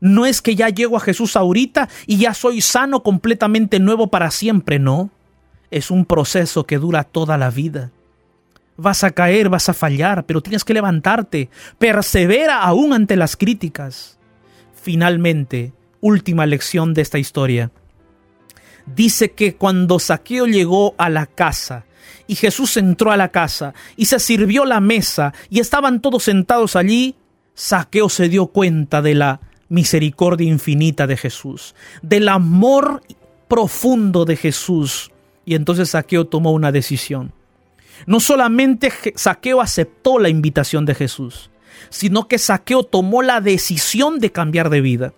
No 0.00 0.26
es 0.26 0.42
que 0.42 0.56
ya 0.56 0.68
llego 0.68 0.96
a 0.96 1.00
Jesús 1.00 1.36
ahorita 1.36 1.88
y 2.06 2.16
ya 2.16 2.34
soy 2.34 2.60
sano 2.60 3.02
completamente 3.02 3.78
nuevo 3.78 4.10
para 4.10 4.30
siempre, 4.30 4.78
no. 4.78 5.10
Es 5.70 5.90
un 5.90 6.04
proceso 6.04 6.64
que 6.64 6.78
dura 6.78 7.04
toda 7.04 7.38
la 7.38 7.50
vida. 7.50 7.92
Vas 8.80 9.04
a 9.04 9.10
caer, 9.10 9.50
vas 9.50 9.68
a 9.68 9.74
fallar, 9.74 10.24
pero 10.24 10.40
tienes 10.40 10.64
que 10.64 10.72
levantarte. 10.72 11.50
Persevera 11.78 12.62
aún 12.62 12.94
ante 12.94 13.14
las 13.14 13.36
críticas. 13.36 14.18
Finalmente, 14.72 15.74
última 16.00 16.46
lección 16.46 16.94
de 16.94 17.02
esta 17.02 17.18
historia. 17.18 17.70
Dice 18.86 19.32
que 19.32 19.54
cuando 19.56 19.98
Saqueo 19.98 20.46
llegó 20.46 20.94
a 20.96 21.10
la 21.10 21.26
casa, 21.26 21.84
y 22.26 22.36
Jesús 22.36 22.78
entró 22.78 23.10
a 23.10 23.18
la 23.18 23.28
casa, 23.28 23.74
y 23.96 24.06
se 24.06 24.18
sirvió 24.18 24.64
la 24.64 24.80
mesa, 24.80 25.34
y 25.50 25.60
estaban 25.60 26.00
todos 26.00 26.22
sentados 26.22 26.74
allí, 26.74 27.16
Saqueo 27.52 28.08
se 28.08 28.30
dio 28.30 28.46
cuenta 28.46 29.02
de 29.02 29.14
la 29.14 29.40
misericordia 29.68 30.48
infinita 30.48 31.06
de 31.06 31.18
Jesús, 31.18 31.74
del 32.00 32.30
amor 32.30 33.02
profundo 33.46 34.24
de 34.24 34.36
Jesús. 34.36 35.10
Y 35.44 35.54
entonces 35.54 35.90
Saqueo 35.90 36.26
tomó 36.26 36.52
una 36.52 36.72
decisión. 36.72 37.34
No 38.06 38.20
solamente 38.20 38.92
Saqueo 39.14 39.60
aceptó 39.60 40.18
la 40.18 40.28
invitación 40.28 40.86
de 40.86 40.94
Jesús, 40.94 41.50
sino 41.88 42.28
que 42.28 42.38
Saqueo 42.38 42.84
tomó 42.84 43.22
la 43.22 43.40
decisión 43.40 44.18
de 44.18 44.32
cambiar 44.32 44.70
de 44.70 44.80
vida. 44.80 45.12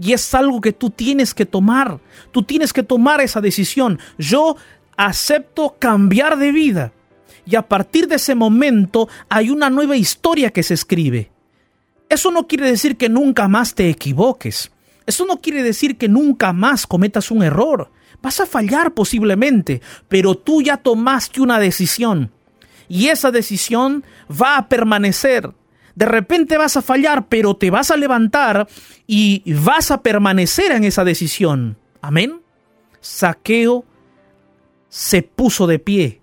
Y 0.00 0.12
es 0.12 0.34
algo 0.34 0.60
que 0.60 0.72
tú 0.72 0.90
tienes 0.90 1.34
que 1.34 1.46
tomar. 1.46 2.00
Tú 2.30 2.42
tienes 2.42 2.72
que 2.72 2.82
tomar 2.82 3.20
esa 3.20 3.40
decisión. 3.40 3.98
Yo 4.18 4.56
acepto 4.96 5.76
cambiar 5.78 6.38
de 6.38 6.52
vida. 6.52 6.92
Y 7.44 7.56
a 7.56 7.62
partir 7.62 8.08
de 8.08 8.16
ese 8.16 8.34
momento 8.34 9.08
hay 9.28 9.50
una 9.50 9.68
nueva 9.68 9.96
historia 9.96 10.50
que 10.50 10.62
se 10.62 10.74
escribe. 10.74 11.30
Eso 12.08 12.30
no 12.30 12.46
quiere 12.46 12.70
decir 12.70 12.96
que 12.96 13.08
nunca 13.08 13.48
más 13.48 13.74
te 13.74 13.88
equivoques. 13.88 14.70
Eso 15.06 15.26
no 15.26 15.40
quiere 15.40 15.62
decir 15.62 15.96
que 15.96 16.08
nunca 16.08 16.52
más 16.52 16.86
cometas 16.86 17.30
un 17.30 17.42
error. 17.42 17.90
Vas 18.22 18.40
a 18.40 18.46
fallar 18.46 18.94
posiblemente, 18.94 19.82
pero 20.08 20.36
tú 20.36 20.62
ya 20.62 20.76
tomaste 20.76 21.40
una 21.40 21.58
decisión. 21.58 22.30
Y 22.88 23.08
esa 23.08 23.30
decisión 23.30 24.04
va 24.30 24.56
a 24.56 24.68
permanecer. 24.68 25.50
De 25.94 26.06
repente 26.06 26.56
vas 26.56 26.76
a 26.76 26.82
fallar, 26.82 27.28
pero 27.28 27.56
te 27.56 27.70
vas 27.70 27.90
a 27.90 27.96
levantar 27.96 28.68
y 29.06 29.42
vas 29.52 29.90
a 29.90 30.02
permanecer 30.02 30.72
en 30.72 30.84
esa 30.84 31.04
decisión. 31.04 31.76
Amén. 32.00 32.40
Saqueo 33.00 33.84
se 34.88 35.22
puso 35.22 35.66
de 35.66 35.78
pie. 35.78 36.20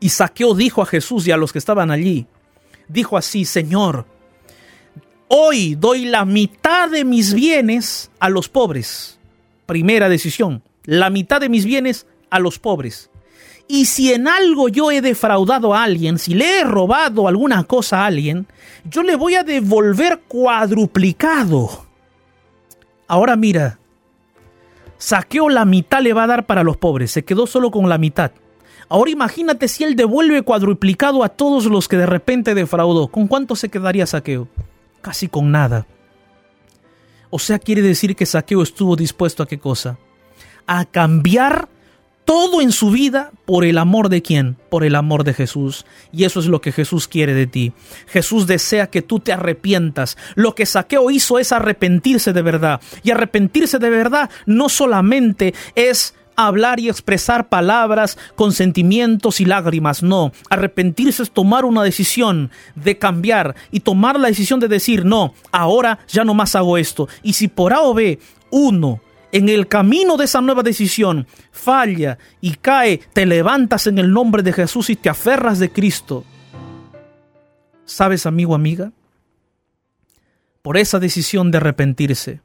Y 0.00 0.08
Saqueo 0.08 0.54
dijo 0.54 0.82
a 0.82 0.86
Jesús 0.86 1.26
y 1.26 1.30
a 1.30 1.36
los 1.36 1.52
que 1.52 1.58
estaban 1.58 1.90
allí, 1.90 2.26
dijo 2.88 3.18
así, 3.18 3.44
Señor, 3.44 4.06
Hoy 5.32 5.76
doy 5.76 6.06
la 6.06 6.24
mitad 6.24 6.90
de 6.90 7.04
mis 7.04 7.34
bienes 7.34 8.10
a 8.18 8.28
los 8.28 8.48
pobres. 8.48 9.19
Primera 9.70 10.08
decisión, 10.08 10.64
la 10.84 11.10
mitad 11.10 11.40
de 11.40 11.48
mis 11.48 11.64
bienes 11.64 12.06
a 12.28 12.40
los 12.40 12.58
pobres. 12.58 13.08
Y 13.68 13.84
si 13.84 14.12
en 14.12 14.26
algo 14.26 14.68
yo 14.68 14.90
he 14.90 15.00
defraudado 15.00 15.74
a 15.74 15.84
alguien, 15.84 16.18
si 16.18 16.34
le 16.34 16.58
he 16.58 16.64
robado 16.64 17.28
alguna 17.28 17.62
cosa 17.62 18.00
a 18.00 18.06
alguien, 18.06 18.48
yo 18.84 19.04
le 19.04 19.14
voy 19.14 19.36
a 19.36 19.44
devolver 19.44 20.22
cuadruplicado. 20.26 21.86
Ahora 23.06 23.36
mira, 23.36 23.78
saqueo 24.98 25.48
la 25.48 25.64
mitad 25.64 26.02
le 26.02 26.12
va 26.14 26.24
a 26.24 26.26
dar 26.26 26.46
para 26.46 26.64
los 26.64 26.76
pobres, 26.76 27.12
se 27.12 27.24
quedó 27.24 27.46
solo 27.46 27.70
con 27.70 27.88
la 27.88 27.96
mitad. 27.96 28.32
Ahora 28.88 29.12
imagínate 29.12 29.68
si 29.68 29.84
él 29.84 29.94
devuelve 29.94 30.42
cuadruplicado 30.42 31.22
a 31.22 31.28
todos 31.28 31.66
los 31.66 31.86
que 31.86 31.96
de 31.96 32.06
repente 32.06 32.56
defraudó. 32.56 33.06
¿Con 33.06 33.28
cuánto 33.28 33.54
se 33.54 33.68
quedaría 33.68 34.04
saqueo? 34.04 34.48
casi 35.00 35.28
con 35.28 35.50
nada. 35.50 35.86
O 37.30 37.38
sea, 37.38 37.58
quiere 37.58 37.82
decir 37.82 38.16
que 38.16 38.26
Saqueo 38.26 38.62
estuvo 38.62 38.96
dispuesto 38.96 39.42
a 39.42 39.48
qué 39.48 39.58
cosa? 39.58 39.98
A 40.66 40.84
cambiar 40.84 41.68
todo 42.24 42.60
en 42.60 42.70
su 42.70 42.90
vida 42.90 43.32
por 43.44 43.64
el 43.64 43.78
amor 43.78 44.08
de 44.08 44.22
quién? 44.22 44.56
Por 44.68 44.84
el 44.84 44.94
amor 44.94 45.24
de 45.24 45.34
Jesús. 45.34 45.84
Y 46.12 46.24
eso 46.24 46.38
es 46.40 46.46
lo 46.46 46.60
que 46.60 46.70
Jesús 46.70 47.08
quiere 47.08 47.34
de 47.34 47.46
ti. 47.46 47.72
Jesús 48.06 48.46
desea 48.46 48.88
que 48.88 49.02
tú 49.02 49.18
te 49.18 49.32
arrepientas. 49.32 50.16
Lo 50.34 50.54
que 50.54 50.66
Saqueo 50.66 51.10
hizo 51.10 51.38
es 51.38 51.50
arrepentirse 51.50 52.32
de 52.32 52.42
verdad. 52.42 52.80
Y 53.02 53.10
arrepentirse 53.10 53.78
de 53.78 53.90
verdad 53.90 54.30
no 54.46 54.68
solamente 54.68 55.54
es 55.74 56.14
hablar 56.46 56.80
y 56.80 56.88
expresar 56.88 57.48
palabras 57.48 58.18
con 58.34 58.52
sentimientos 58.52 59.40
y 59.40 59.44
lágrimas. 59.44 60.02
No, 60.02 60.32
arrepentirse 60.48 61.22
es 61.22 61.30
tomar 61.30 61.64
una 61.64 61.82
decisión 61.82 62.50
de 62.74 62.98
cambiar 62.98 63.54
y 63.70 63.80
tomar 63.80 64.18
la 64.18 64.28
decisión 64.28 64.60
de 64.60 64.68
decir, 64.68 65.04
no, 65.04 65.34
ahora 65.52 66.00
ya 66.08 66.24
no 66.24 66.34
más 66.34 66.54
hago 66.54 66.78
esto. 66.78 67.08
Y 67.22 67.34
si 67.34 67.48
por 67.48 67.72
A 67.72 67.82
o 67.82 67.94
B 67.94 68.18
uno 68.50 69.00
en 69.32 69.48
el 69.48 69.68
camino 69.68 70.16
de 70.16 70.24
esa 70.24 70.40
nueva 70.40 70.62
decisión 70.62 71.26
falla 71.52 72.18
y 72.40 72.54
cae, 72.54 72.98
te 73.12 73.26
levantas 73.26 73.86
en 73.86 73.98
el 73.98 74.12
nombre 74.12 74.42
de 74.42 74.52
Jesús 74.52 74.90
y 74.90 74.96
te 74.96 75.08
aferras 75.08 75.58
de 75.58 75.70
Cristo. 75.70 76.24
¿Sabes, 77.84 78.26
amigo, 78.26 78.54
amiga? 78.54 78.92
Por 80.62 80.76
esa 80.76 80.98
decisión 80.98 81.50
de 81.50 81.58
arrepentirse, 81.58 82.40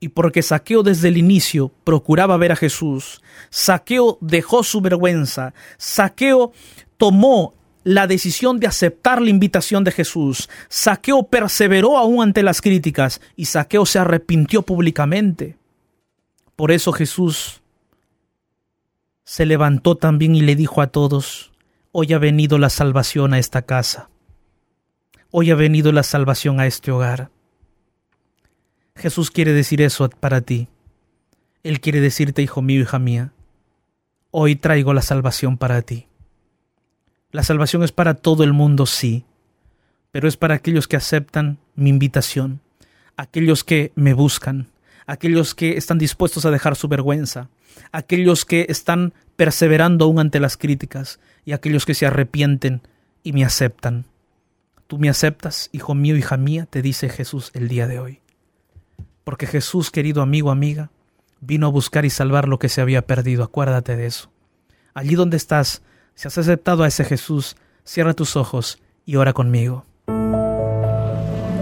y 0.00 0.08
porque 0.08 0.42
Saqueo 0.42 0.82
desde 0.82 1.08
el 1.08 1.16
inicio 1.16 1.72
procuraba 1.84 2.36
ver 2.36 2.52
a 2.52 2.56
Jesús, 2.56 3.22
Saqueo 3.50 4.18
dejó 4.20 4.62
su 4.62 4.80
vergüenza, 4.80 5.54
Saqueo 5.78 6.52
tomó 6.96 7.54
la 7.82 8.06
decisión 8.06 8.58
de 8.58 8.66
aceptar 8.66 9.22
la 9.22 9.30
invitación 9.30 9.84
de 9.84 9.92
Jesús, 9.92 10.48
Saqueo 10.68 11.24
perseveró 11.28 11.96
aún 11.96 12.22
ante 12.22 12.42
las 12.42 12.60
críticas 12.60 13.20
y 13.36 13.46
Saqueo 13.46 13.86
se 13.86 13.98
arrepintió 13.98 14.62
públicamente. 14.62 15.56
Por 16.56 16.72
eso 16.72 16.92
Jesús 16.92 17.62
se 19.24 19.46
levantó 19.46 19.96
también 19.96 20.34
y 20.34 20.40
le 20.40 20.56
dijo 20.56 20.82
a 20.82 20.88
todos, 20.88 21.52
hoy 21.92 22.12
ha 22.12 22.18
venido 22.18 22.58
la 22.58 22.70
salvación 22.70 23.34
a 23.34 23.38
esta 23.38 23.62
casa, 23.62 24.10
hoy 25.30 25.50
ha 25.50 25.54
venido 25.54 25.92
la 25.92 26.02
salvación 26.02 26.60
a 26.60 26.66
este 26.66 26.90
hogar. 26.90 27.30
Jesús 28.96 29.30
quiere 29.30 29.52
decir 29.52 29.82
eso 29.82 30.08
para 30.08 30.40
ti. 30.40 30.68
Él 31.62 31.80
quiere 31.80 32.00
decirte, 32.00 32.42
hijo 32.42 32.62
mío, 32.62 32.80
hija 32.80 32.98
mía, 32.98 33.32
hoy 34.30 34.56
traigo 34.56 34.94
la 34.94 35.02
salvación 35.02 35.58
para 35.58 35.82
ti. 35.82 36.06
La 37.30 37.42
salvación 37.42 37.82
es 37.82 37.92
para 37.92 38.14
todo 38.14 38.42
el 38.42 38.54
mundo, 38.54 38.86
sí, 38.86 39.24
pero 40.12 40.28
es 40.28 40.36
para 40.38 40.54
aquellos 40.54 40.88
que 40.88 40.96
aceptan 40.96 41.58
mi 41.74 41.90
invitación, 41.90 42.60
aquellos 43.16 43.64
que 43.64 43.92
me 43.96 44.14
buscan, 44.14 44.68
aquellos 45.06 45.54
que 45.54 45.76
están 45.76 45.98
dispuestos 45.98 46.46
a 46.46 46.50
dejar 46.50 46.74
su 46.76 46.88
vergüenza, 46.88 47.50
aquellos 47.92 48.46
que 48.46 48.66
están 48.70 49.12
perseverando 49.36 50.06
aún 50.06 50.20
ante 50.20 50.40
las 50.40 50.56
críticas 50.56 51.20
y 51.44 51.52
aquellos 51.52 51.84
que 51.84 51.94
se 51.94 52.06
arrepienten 52.06 52.80
y 53.22 53.32
me 53.32 53.44
aceptan. 53.44 54.06
Tú 54.86 54.98
me 54.98 55.10
aceptas, 55.10 55.68
hijo 55.72 55.94
mío, 55.94 56.16
hija 56.16 56.38
mía, 56.38 56.66
te 56.70 56.80
dice 56.80 57.10
Jesús 57.10 57.50
el 57.52 57.68
día 57.68 57.86
de 57.86 57.98
hoy 57.98 58.20
porque 59.26 59.48
Jesús, 59.48 59.90
querido 59.90 60.22
amigo, 60.22 60.52
amiga, 60.52 60.92
vino 61.40 61.66
a 61.66 61.70
buscar 61.70 62.04
y 62.04 62.10
salvar 62.10 62.46
lo 62.46 62.60
que 62.60 62.68
se 62.68 62.80
había 62.80 63.08
perdido. 63.08 63.42
Acuérdate 63.42 63.96
de 63.96 64.06
eso. 64.06 64.30
Allí 64.94 65.16
donde 65.16 65.36
estás, 65.36 65.82
si 66.14 66.28
has 66.28 66.38
aceptado 66.38 66.84
a 66.84 66.86
ese 66.86 67.04
Jesús, 67.04 67.56
cierra 67.82 68.14
tus 68.14 68.36
ojos 68.36 68.78
y 69.04 69.16
ora 69.16 69.32
conmigo. 69.32 69.84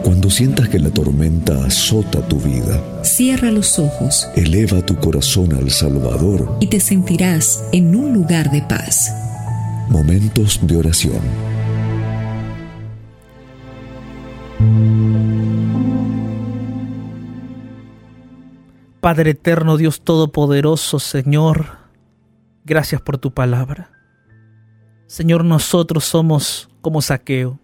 Cuando 0.03 0.29
sientas 0.29 0.69
que 0.69 0.79
la 0.79 0.91
tormenta 0.91 1.65
azota 1.65 2.21
tu 2.29 2.39
vida, 2.39 3.03
cierra 3.03 3.51
los 3.51 3.79
ojos, 3.79 4.29
eleva 4.37 4.85
tu 4.85 4.97
corazón 4.97 5.55
al 5.55 5.71
Salvador 5.71 6.59
y 6.61 6.67
te 6.67 6.81
sentirás 6.81 7.65
en 7.73 7.97
un 7.97 8.13
lugar 8.13 8.51
de 8.51 8.61
paz. 8.61 9.11
Momentos 9.89 10.61
de 10.67 10.77
oración. 10.77 11.23
Padre 19.05 19.33
eterno, 19.33 19.77
Dios 19.77 20.01
todopoderoso, 20.01 20.99
Señor, 20.99 21.77
gracias 22.65 23.03
por 23.03 23.19
tu 23.19 23.35
palabra. 23.35 23.91
Señor, 25.07 25.45
nosotros 25.45 26.07
somos 26.07 26.71
como 26.81 27.03
saqueo. 27.03 27.61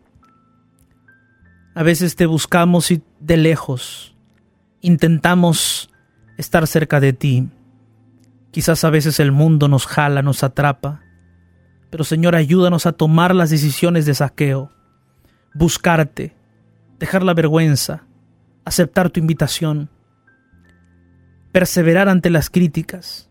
A 1.74 1.82
veces 1.82 2.14
te 2.14 2.26
buscamos 2.26 2.90
y 2.90 3.02
de 3.20 3.38
lejos 3.38 4.14
intentamos 4.82 5.88
estar 6.36 6.66
cerca 6.66 7.00
de 7.00 7.14
ti. 7.14 7.48
Quizás 8.50 8.84
a 8.84 8.90
veces 8.90 9.18
el 9.18 9.32
mundo 9.32 9.66
nos 9.66 9.86
jala, 9.86 10.20
nos 10.20 10.44
atrapa. 10.44 11.00
Pero 11.88 12.04
Señor, 12.04 12.36
ayúdanos 12.36 12.84
a 12.84 12.92
tomar 12.92 13.34
las 13.34 13.48
decisiones 13.48 14.04
de 14.04 14.12
saqueo, 14.12 14.72
buscarte, 15.54 16.36
dejar 16.98 17.22
la 17.22 17.32
vergüenza, 17.32 18.04
aceptar 18.66 19.08
tu 19.08 19.20
invitación, 19.20 19.88
perseverar 21.52 22.08
ante 22.08 22.30
las 22.30 22.50
críticas 22.50 23.28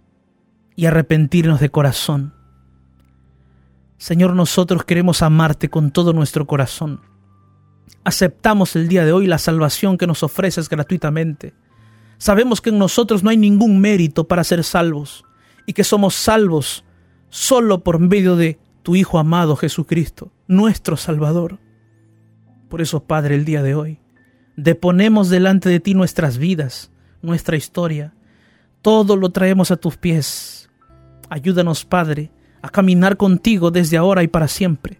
y 0.75 0.85
arrepentirnos 0.85 1.59
de 1.59 1.69
corazón. 1.69 2.33
Señor, 3.97 4.33
nosotros 4.35 4.83
queremos 4.85 5.21
amarte 5.21 5.69
con 5.69 5.91
todo 5.91 6.13
nuestro 6.13 6.47
corazón. 6.47 7.01
Aceptamos 8.03 8.75
el 8.75 8.87
día 8.87 9.05
de 9.05 9.11
hoy 9.11 9.27
la 9.27 9.37
salvación 9.37 9.97
que 9.97 10.07
nos 10.07 10.23
ofreces 10.23 10.69
gratuitamente. 10.69 11.53
Sabemos 12.17 12.61
que 12.61 12.69
en 12.69 12.79
nosotros 12.79 13.23
no 13.23 13.29
hay 13.29 13.37
ningún 13.37 13.79
mérito 13.81 14.27
para 14.27 14.43
ser 14.43 14.63
salvos 14.63 15.25
y 15.65 15.73
que 15.73 15.83
somos 15.83 16.15
salvos 16.15 16.85
solo 17.29 17.83
por 17.83 17.99
medio 17.99 18.35
de 18.35 18.57
tu 18.83 18.95
Hijo 18.95 19.19
amado 19.19 19.55
Jesucristo, 19.55 20.31
nuestro 20.47 20.97
Salvador. 20.97 21.59
Por 22.69 22.81
eso, 22.81 23.03
Padre, 23.03 23.35
el 23.35 23.45
día 23.45 23.63
de 23.63 23.75
hoy, 23.75 23.99
deponemos 24.55 25.29
delante 25.29 25.69
de 25.69 25.79
ti 25.79 25.93
nuestras 25.93 26.37
vidas, 26.37 26.91
nuestra 27.21 27.57
historia. 27.57 28.13
Todo 28.81 29.15
lo 29.15 29.29
traemos 29.29 29.71
a 29.71 29.77
tus 29.77 29.97
pies. 29.97 30.69
Ayúdanos, 31.29 31.85
Padre, 31.85 32.31
a 32.61 32.69
caminar 32.69 33.17
contigo 33.17 33.71
desde 33.71 33.97
ahora 33.97 34.23
y 34.23 34.27
para 34.27 34.47
siempre. 34.47 34.99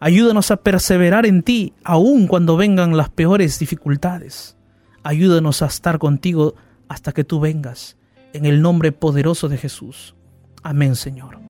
Ayúdanos 0.00 0.50
a 0.50 0.58
perseverar 0.58 1.26
en 1.26 1.42
ti, 1.42 1.74
aun 1.82 2.28
cuando 2.28 2.56
vengan 2.56 2.96
las 2.96 3.10
peores 3.10 3.58
dificultades. 3.58 4.56
Ayúdanos 5.02 5.62
a 5.62 5.66
estar 5.66 5.98
contigo 5.98 6.54
hasta 6.88 7.12
que 7.12 7.24
tú 7.24 7.40
vengas, 7.40 7.96
en 8.32 8.46
el 8.46 8.62
nombre 8.62 8.92
poderoso 8.92 9.48
de 9.48 9.58
Jesús. 9.58 10.14
Amén, 10.62 10.94
Señor. 10.94 11.38